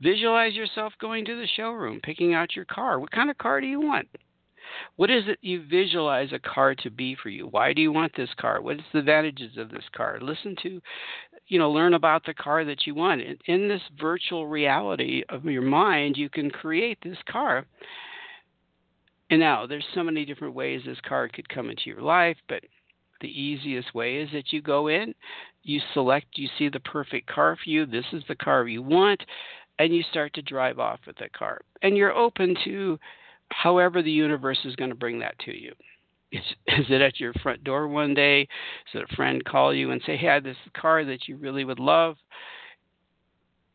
Visualize 0.02 0.54
yourself 0.54 0.92
going 1.00 1.24
to 1.24 1.36
the 1.36 1.46
showroom, 1.56 2.00
picking 2.02 2.34
out 2.34 2.56
your 2.56 2.64
car. 2.64 2.98
What 2.98 3.12
kind 3.12 3.30
of 3.30 3.38
car 3.38 3.60
do 3.60 3.68
you 3.68 3.80
want? 3.80 4.08
What 4.96 5.10
is 5.10 5.24
it 5.28 5.38
you 5.42 5.64
visualize 5.64 6.32
a 6.32 6.40
car 6.40 6.74
to 6.76 6.90
be 6.90 7.14
for 7.22 7.28
you? 7.28 7.46
Why 7.46 7.72
do 7.72 7.82
you 7.82 7.92
want 7.92 8.12
this 8.16 8.30
car? 8.36 8.60
What 8.60 8.76
is 8.76 8.84
the 8.92 8.98
advantages 8.98 9.56
of 9.58 9.70
this 9.70 9.84
car? 9.94 10.18
Listen 10.20 10.56
to, 10.62 10.80
you 11.46 11.58
know, 11.58 11.70
learn 11.70 11.94
about 11.94 12.24
the 12.24 12.34
car 12.34 12.64
that 12.64 12.84
you 12.84 12.94
want. 12.96 13.20
In, 13.20 13.36
in 13.46 13.68
this 13.68 13.82
virtual 14.00 14.46
reality 14.46 15.22
of 15.28 15.44
your 15.44 15.62
mind, 15.62 16.16
you 16.16 16.28
can 16.28 16.50
create 16.50 16.98
this 17.02 17.18
car. 17.30 17.64
And 19.30 19.38
now, 19.38 19.66
there's 19.66 19.86
so 19.94 20.02
many 20.02 20.24
different 20.24 20.54
ways 20.54 20.82
this 20.84 20.98
car 21.08 21.28
could 21.28 21.48
come 21.48 21.70
into 21.70 21.86
your 21.86 22.02
life, 22.02 22.36
but 22.48 22.62
the 23.22 23.40
easiest 23.40 23.94
way 23.94 24.16
is 24.16 24.28
that 24.32 24.52
you 24.52 24.60
go 24.60 24.88
in, 24.88 25.14
you 25.62 25.80
select, 25.94 26.26
you 26.36 26.48
see 26.58 26.68
the 26.68 26.80
perfect 26.80 27.28
car 27.28 27.56
for 27.56 27.70
you. 27.70 27.86
This 27.86 28.04
is 28.12 28.22
the 28.28 28.36
car 28.36 28.68
you 28.68 28.82
want 28.82 29.22
and 29.78 29.94
you 29.94 30.02
start 30.10 30.34
to 30.34 30.42
drive 30.42 30.78
off 30.78 31.00
with 31.06 31.16
that 31.16 31.32
car. 31.32 31.60
And 31.82 31.96
you're 31.96 32.12
open 32.12 32.54
to 32.64 32.98
however 33.50 34.02
the 34.02 34.10
universe 34.10 34.58
is 34.64 34.76
going 34.76 34.90
to 34.90 34.96
bring 34.96 35.18
that 35.20 35.38
to 35.40 35.56
you. 35.56 35.72
Is, 36.30 36.42
is 36.66 36.86
it 36.88 37.00
at 37.00 37.20
your 37.20 37.32
front 37.42 37.64
door 37.64 37.88
one 37.88 38.14
day? 38.14 38.42
Is 38.42 39.00
it 39.00 39.10
a 39.10 39.16
friend 39.16 39.44
call 39.44 39.74
you 39.74 39.90
and 39.90 40.00
say, 40.06 40.16
hey, 40.16 40.28
I 40.28 40.34
have 40.34 40.44
this 40.44 40.56
car 40.76 41.04
that 41.04 41.28
you 41.28 41.36
really 41.36 41.64
would 41.64 41.80
love? 41.80 42.16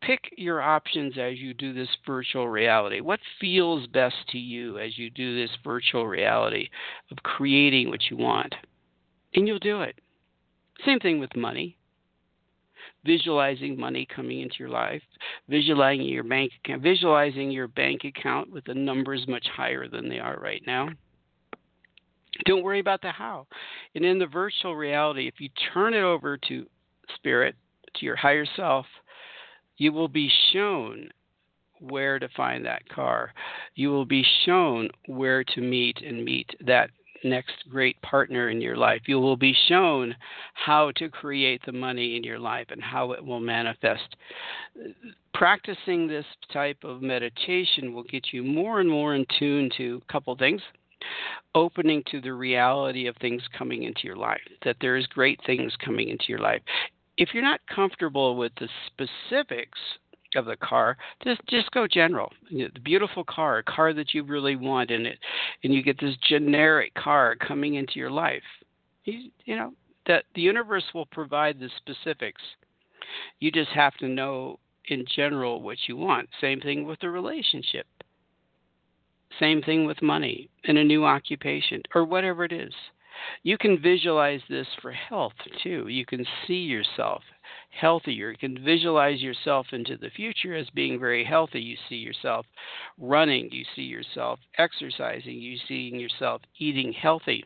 Pick 0.01 0.31
your 0.37 0.61
options 0.61 1.17
as 1.17 1.39
you 1.39 1.53
do 1.53 1.73
this 1.73 1.89
virtual 2.05 2.47
reality. 2.47 3.01
What 3.01 3.19
feels 3.41 3.87
best 3.87 4.15
to 4.29 4.37
you 4.37 4.77
as 4.77 4.97
you 4.97 5.09
do 5.09 5.35
this 5.35 5.49
virtual 5.63 6.07
reality 6.07 6.69
of 7.11 7.17
creating 7.23 7.89
what 7.89 8.09
you 8.09 8.15
want? 8.15 8.53
And 9.33 9.47
you'll 9.47 9.59
do 9.59 9.81
it. 9.81 9.95
Same 10.85 10.99
thing 10.99 11.19
with 11.19 11.35
money 11.35 11.77
visualizing 13.05 13.79
money 13.79 14.07
coming 14.13 14.41
into 14.41 14.55
your 14.59 14.69
life, 14.69 15.01
visualizing 15.47 16.05
your 16.05 16.23
bank 16.23 16.51
account, 16.63 16.83
visualizing 16.83 17.49
your 17.49 17.67
bank 17.67 18.03
account 18.03 18.51
with 18.51 18.65
the 18.65 18.73
numbers 18.73 19.25
much 19.27 19.47
higher 19.55 19.87
than 19.87 20.09
they 20.09 20.19
are 20.19 20.37
right 20.39 20.61
now. 20.67 20.89
Don't 22.45 22.63
worry 22.63 22.79
about 22.79 23.01
the 23.01 23.11
how. 23.11 23.47
And 23.95 24.05
in 24.05 24.19
the 24.19 24.27
virtual 24.27 24.75
reality, 24.75 25.27
if 25.27 25.39
you 25.39 25.49
turn 25.73 25.93
it 25.93 26.03
over 26.03 26.37
to 26.49 26.67
spirit, 27.15 27.55
to 27.95 28.05
your 28.05 28.15
higher 28.15 28.45
self, 28.55 28.85
you 29.77 29.91
will 29.91 30.09
be 30.09 30.29
shown 30.51 31.09
where 31.79 32.19
to 32.19 32.27
find 32.35 32.65
that 32.65 32.87
car. 32.89 33.33
You 33.75 33.89
will 33.89 34.05
be 34.05 34.25
shown 34.45 34.89
where 35.07 35.43
to 35.43 35.61
meet 35.61 35.97
and 36.05 36.23
meet 36.25 36.49
that 36.65 36.89
next 37.29 37.69
great 37.69 38.01
partner 38.01 38.49
in 38.49 38.61
your 38.61 38.77
life. 38.77 39.01
You 39.05 39.19
will 39.19 39.37
be 39.37 39.55
shown 39.67 40.15
how 40.53 40.91
to 40.97 41.09
create 41.09 41.61
the 41.65 41.71
money 41.71 42.15
in 42.15 42.23
your 42.23 42.39
life 42.39 42.67
and 42.69 42.81
how 42.81 43.11
it 43.11 43.23
will 43.23 43.39
manifest. 43.39 44.15
Practicing 45.33 46.07
this 46.07 46.25
type 46.51 46.83
of 46.83 47.01
meditation 47.01 47.93
will 47.93 48.03
get 48.03 48.27
you 48.31 48.43
more 48.43 48.79
and 48.79 48.89
more 48.89 49.15
in 49.15 49.25
tune 49.37 49.69
to 49.77 50.01
a 50.07 50.11
couple 50.11 50.35
things. 50.35 50.61
Opening 51.53 52.03
to 52.09 52.19
the 52.19 52.33
reality 52.33 53.07
of 53.07 53.15
things 53.17 53.41
coming 53.57 53.83
into 53.83 54.01
your 54.03 54.15
life, 54.15 54.41
that 54.65 54.77
there 54.81 54.97
is 54.97 55.05
great 55.07 55.39
things 55.45 55.71
coming 55.83 56.09
into 56.09 56.25
your 56.27 56.39
life. 56.39 56.61
If 57.17 57.29
you're 57.33 57.43
not 57.43 57.61
comfortable 57.73 58.35
with 58.35 58.51
the 58.59 58.67
specifics 58.87 59.79
of 60.37 60.45
the 60.45 60.55
car, 60.57 60.97
just 61.23 61.41
just 61.47 61.71
go 61.71 61.87
general. 61.87 62.31
The 62.49 62.69
beautiful 62.83 63.23
car, 63.23 63.59
a 63.59 63.63
car 63.63 63.93
that 63.93 64.13
you 64.13 64.23
really 64.23 64.55
want 64.55 64.91
in 64.91 65.05
it, 65.05 65.19
and 65.63 65.73
you 65.73 65.83
get 65.83 65.99
this 65.99 66.15
generic 66.27 66.93
car 66.93 67.35
coming 67.35 67.75
into 67.75 67.99
your 67.99 68.11
life. 68.11 68.43
You, 69.03 69.29
you 69.45 69.55
know 69.55 69.73
that 70.07 70.25
the 70.35 70.41
universe 70.41 70.85
will 70.93 71.05
provide 71.07 71.59
the 71.59 71.69
specifics. 71.77 72.41
You 73.39 73.51
just 73.51 73.71
have 73.71 73.95
to 73.97 74.07
know 74.07 74.59
in 74.87 75.05
general 75.15 75.61
what 75.61 75.77
you 75.87 75.97
want. 75.97 76.29
Same 76.39 76.59
thing 76.59 76.85
with 76.85 76.99
the 76.99 77.09
relationship. 77.09 77.85
Same 79.39 79.61
thing 79.61 79.85
with 79.85 80.01
money 80.01 80.49
and 80.63 80.77
a 80.77 80.83
new 80.83 81.05
occupation 81.05 81.81
or 81.93 82.05
whatever 82.05 82.45
it 82.45 82.51
is. 82.51 82.73
You 83.43 83.57
can 83.57 83.81
visualize 83.81 84.41
this 84.49 84.67
for 84.81 84.91
health 84.91 85.33
too. 85.63 85.87
You 85.87 86.05
can 86.05 86.25
see 86.45 86.61
yourself 86.61 87.23
healthier. 87.69 88.31
You 88.31 88.37
can 88.37 88.63
visualize 88.63 89.21
yourself 89.21 89.67
into 89.71 89.97
the 89.97 90.09
future 90.09 90.55
as 90.55 90.69
being 90.71 90.99
very 90.99 91.23
healthy. 91.23 91.59
You 91.59 91.77
see 91.89 91.95
yourself 91.95 92.45
running, 92.97 93.49
you 93.51 93.65
see 93.75 93.83
yourself 93.83 94.39
exercising, 94.57 95.39
you 95.39 95.57
see 95.67 95.89
yourself 95.89 96.41
eating 96.57 96.93
healthy. 96.93 97.45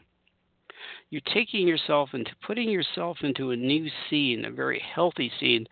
You're 1.10 1.22
taking 1.34 1.68
yourself 1.68 2.10
into 2.14 2.32
putting 2.46 2.70
yourself 2.70 3.18
into 3.22 3.52
a 3.52 3.56
new 3.56 3.90
scene, 4.10 4.46
a 4.46 4.52
very 4.52 4.80
healthy 4.80 5.32
scene, 5.40 5.68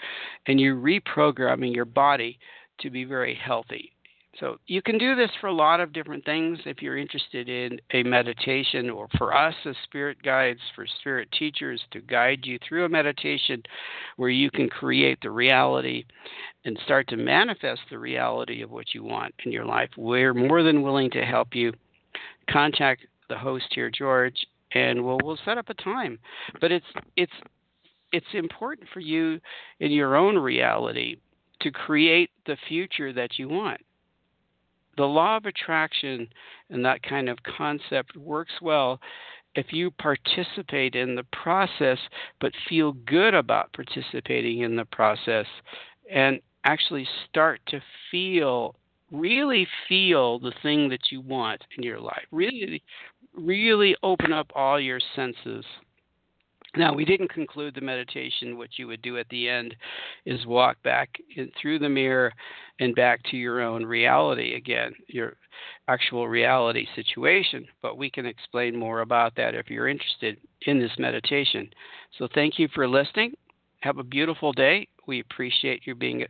and 0.45 0.59
you're 0.59 0.75
reprogramming 0.75 1.73
your 1.73 1.85
body 1.85 2.37
to 2.79 2.89
be 2.89 3.05
very 3.05 3.33
healthy. 3.33 3.93
So 4.39 4.57
you 4.67 4.81
can 4.81 4.97
do 4.97 5.15
this 5.15 5.31
for 5.41 5.47
a 5.47 5.53
lot 5.53 5.81
of 5.81 5.91
different 5.91 6.23
things 6.23 6.59
if 6.65 6.81
you're 6.81 6.97
interested 6.97 7.49
in 7.49 7.79
a 7.91 8.03
meditation, 8.03 8.89
or 8.89 9.07
for 9.17 9.35
us 9.35 9.53
as 9.65 9.75
spirit 9.83 10.21
guides, 10.23 10.59
for 10.75 10.85
spirit 10.99 11.27
teachers 11.37 11.81
to 11.91 11.99
guide 11.99 12.39
you 12.43 12.57
through 12.67 12.85
a 12.85 12.89
meditation 12.89 13.61
where 14.15 14.29
you 14.29 14.49
can 14.49 14.69
create 14.69 15.19
the 15.21 15.31
reality 15.31 16.05
and 16.63 16.79
start 16.85 17.07
to 17.09 17.17
manifest 17.17 17.81
the 17.89 17.99
reality 17.99 18.61
of 18.61 18.71
what 18.71 18.93
you 18.93 19.03
want 19.03 19.33
in 19.45 19.51
your 19.51 19.65
life. 19.65 19.89
We're 19.97 20.33
more 20.33 20.63
than 20.63 20.83
willing 20.83 21.11
to 21.11 21.25
help 21.25 21.53
you. 21.53 21.73
Contact 22.49 23.05
the 23.27 23.37
host 23.37 23.65
here, 23.71 23.91
George, 23.91 24.47
and 24.73 25.03
we'll 25.03 25.19
we'll 25.23 25.39
set 25.45 25.57
up 25.57 25.69
a 25.69 25.73
time. 25.75 26.17
But 26.61 26.71
it's 26.71 26.85
it's 27.15 27.31
it's 28.11 28.25
important 28.33 28.87
for 28.93 29.01
you 29.01 29.39
in 29.79 29.91
your 29.91 30.15
own 30.15 30.37
reality 30.37 31.17
to 31.61 31.71
create 31.71 32.31
the 32.47 32.57
future 32.67 33.13
that 33.13 33.37
you 33.37 33.49
want 33.49 33.81
the 34.97 35.05
law 35.05 35.37
of 35.37 35.45
attraction 35.45 36.27
and 36.69 36.83
that 36.85 37.03
kind 37.03 37.29
of 37.29 37.37
concept 37.43 38.15
works 38.17 38.53
well 38.61 38.99
if 39.55 39.67
you 39.71 39.91
participate 39.91 40.95
in 40.95 41.15
the 41.15 41.25
process 41.31 41.97
but 42.39 42.51
feel 42.67 42.93
good 42.93 43.33
about 43.33 43.73
participating 43.73 44.61
in 44.61 44.75
the 44.75 44.85
process 44.85 45.45
and 46.11 46.39
actually 46.65 47.07
start 47.29 47.59
to 47.67 47.81
feel 48.11 48.75
really 49.11 49.67
feel 49.87 50.39
the 50.39 50.53
thing 50.61 50.89
that 50.89 51.11
you 51.11 51.19
want 51.21 51.63
in 51.77 51.83
your 51.83 51.99
life. 51.99 52.25
Really 52.31 52.83
really 53.35 53.95
open 54.03 54.33
up 54.33 54.51
all 54.55 54.79
your 54.79 54.99
senses 55.15 55.65
now, 56.77 56.93
we 56.93 57.03
didn't 57.03 57.33
conclude 57.33 57.73
the 57.73 57.81
meditation. 57.81 58.57
What 58.57 58.77
you 58.77 58.87
would 58.87 59.01
do 59.01 59.17
at 59.17 59.27
the 59.29 59.49
end 59.49 59.75
is 60.25 60.45
walk 60.45 60.81
back 60.83 61.09
in, 61.35 61.51
through 61.59 61.79
the 61.79 61.89
mirror 61.89 62.31
and 62.79 62.95
back 62.95 63.21
to 63.31 63.37
your 63.37 63.61
own 63.61 63.85
reality 63.85 64.55
again, 64.55 64.93
your 65.07 65.35
actual 65.87 66.27
reality 66.27 66.85
situation. 66.95 67.65
But 67.81 67.97
we 67.97 68.11
can 68.11 68.25
explain 68.25 68.75
more 68.75 69.01
about 69.01 69.35
that 69.35 69.55
if 69.55 69.69
you're 69.69 69.87
interested 69.87 70.37
in 70.67 70.79
this 70.79 70.91
meditation. 70.99 71.69
So, 72.17 72.27
thank 72.35 72.59
you 72.59 72.67
for 72.75 72.87
listening. 72.87 73.33
Have 73.81 73.97
a 73.97 74.03
beautiful 74.03 74.53
day. 74.53 74.87
We 75.07 75.21
appreciate 75.21 75.87
you 75.87 75.95
being 75.95 76.25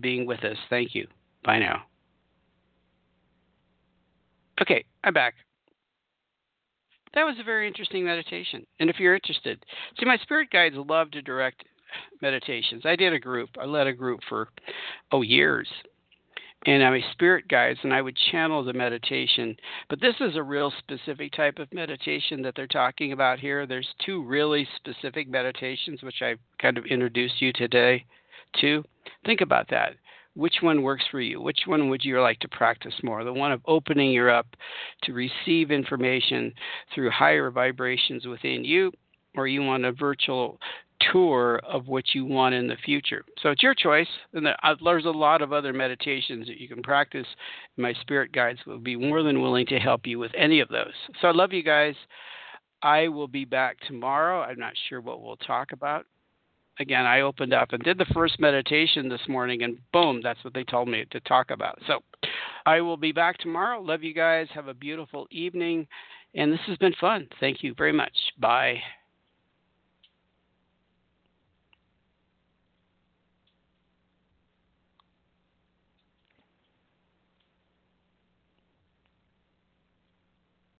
being 0.00 0.26
with 0.26 0.42
us. 0.44 0.56
Thank 0.70 0.94
you. 0.94 1.06
Bye 1.44 1.60
now. 1.60 1.82
Okay, 4.60 4.84
I'm 5.04 5.14
back 5.14 5.34
that 7.14 7.24
was 7.24 7.36
a 7.40 7.44
very 7.44 7.66
interesting 7.66 8.04
meditation. 8.04 8.66
And 8.80 8.90
if 8.90 8.98
you're 8.98 9.14
interested, 9.14 9.64
see, 9.98 10.06
my 10.06 10.18
spirit 10.18 10.50
guides 10.50 10.76
love 10.76 11.10
to 11.12 11.22
direct 11.22 11.64
meditations. 12.20 12.82
I 12.84 12.96
did 12.96 13.12
a 13.12 13.18
group, 13.18 13.50
I 13.60 13.64
led 13.64 13.86
a 13.86 13.92
group 13.92 14.20
for, 14.28 14.48
oh, 15.12 15.22
years. 15.22 15.68
And 16.66 16.82
I'm 16.82 16.94
a 16.94 17.12
spirit 17.12 17.46
guides, 17.48 17.78
and 17.82 17.92
I 17.92 18.00
would 18.00 18.16
channel 18.32 18.64
the 18.64 18.72
meditation. 18.72 19.54
But 19.90 20.00
this 20.00 20.14
is 20.20 20.34
a 20.34 20.42
real 20.42 20.72
specific 20.78 21.32
type 21.32 21.58
of 21.58 21.70
meditation 21.74 22.40
that 22.40 22.54
they're 22.56 22.66
talking 22.66 23.12
about 23.12 23.38
here. 23.38 23.66
There's 23.66 23.88
two 24.04 24.24
really 24.24 24.66
specific 24.76 25.28
meditations, 25.28 26.02
which 26.02 26.22
I've 26.22 26.38
kind 26.62 26.78
of 26.78 26.86
introduced 26.86 27.42
you 27.42 27.52
today 27.52 28.06
to. 28.62 28.82
Think 29.26 29.42
about 29.42 29.68
that 29.68 29.96
which 30.34 30.56
one 30.60 30.82
works 30.82 31.04
for 31.10 31.20
you? 31.20 31.40
Which 31.40 31.60
one 31.66 31.88
would 31.88 32.04
you 32.04 32.20
like 32.20 32.40
to 32.40 32.48
practice 32.48 32.94
more? 33.02 33.24
The 33.24 33.32
one 33.32 33.52
of 33.52 33.60
opening 33.66 34.10
your 34.10 34.30
up 34.30 34.46
to 35.04 35.12
receive 35.12 35.70
information 35.70 36.52
through 36.94 37.10
higher 37.10 37.50
vibrations 37.50 38.26
within 38.26 38.64
you, 38.64 38.92
or 39.36 39.46
you 39.46 39.62
want 39.62 39.84
a 39.84 39.92
virtual 39.92 40.58
tour 41.12 41.60
of 41.68 41.88
what 41.88 42.04
you 42.14 42.24
want 42.24 42.54
in 42.54 42.66
the 42.66 42.76
future. 42.84 43.24
So 43.42 43.50
it's 43.50 43.62
your 43.62 43.74
choice. 43.74 44.08
And 44.32 44.48
uh, 44.48 44.74
there's 44.82 45.04
a 45.04 45.10
lot 45.10 45.42
of 45.42 45.52
other 45.52 45.72
meditations 45.72 46.46
that 46.46 46.58
you 46.58 46.68
can 46.68 46.82
practice. 46.82 47.26
My 47.76 47.92
spirit 48.00 48.32
guides 48.32 48.60
will 48.66 48.78
be 48.78 48.96
more 48.96 49.22
than 49.22 49.42
willing 49.42 49.66
to 49.66 49.78
help 49.78 50.06
you 50.06 50.18
with 50.18 50.32
any 50.36 50.60
of 50.60 50.68
those. 50.68 50.92
So 51.20 51.28
I 51.28 51.32
love 51.32 51.52
you 51.52 51.62
guys. 51.62 51.94
I 52.82 53.08
will 53.08 53.28
be 53.28 53.44
back 53.44 53.78
tomorrow. 53.86 54.42
I'm 54.42 54.58
not 54.58 54.74
sure 54.88 55.00
what 55.00 55.22
we'll 55.22 55.36
talk 55.36 55.72
about. 55.72 56.06
Again, 56.80 57.06
I 57.06 57.20
opened 57.20 57.52
up 57.52 57.72
and 57.72 57.82
did 57.82 57.98
the 57.98 58.06
first 58.06 58.40
meditation 58.40 59.08
this 59.08 59.20
morning, 59.28 59.62
and 59.62 59.78
boom, 59.92 60.20
that's 60.22 60.42
what 60.42 60.54
they 60.54 60.64
told 60.64 60.88
me 60.88 61.04
to 61.10 61.20
talk 61.20 61.50
about. 61.50 61.78
So 61.86 62.00
I 62.66 62.80
will 62.80 62.96
be 62.96 63.12
back 63.12 63.38
tomorrow. 63.38 63.80
Love 63.80 64.02
you 64.02 64.12
guys. 64.12 64.48
Have 64.54 64.68
a 64.68 64.74
beautiful 64.74 65.26
evening. 65.30 65.86
And 66.34 66.52
this 66.52 66.60
has 66.66 66.76
been 66.78 66.94
fun. 67.00 67.28
Thank 67.38 67.62
you 67.62 67.74
very 67.78 67.92
much. 67.92 68.16
Bye. 68.38 68.80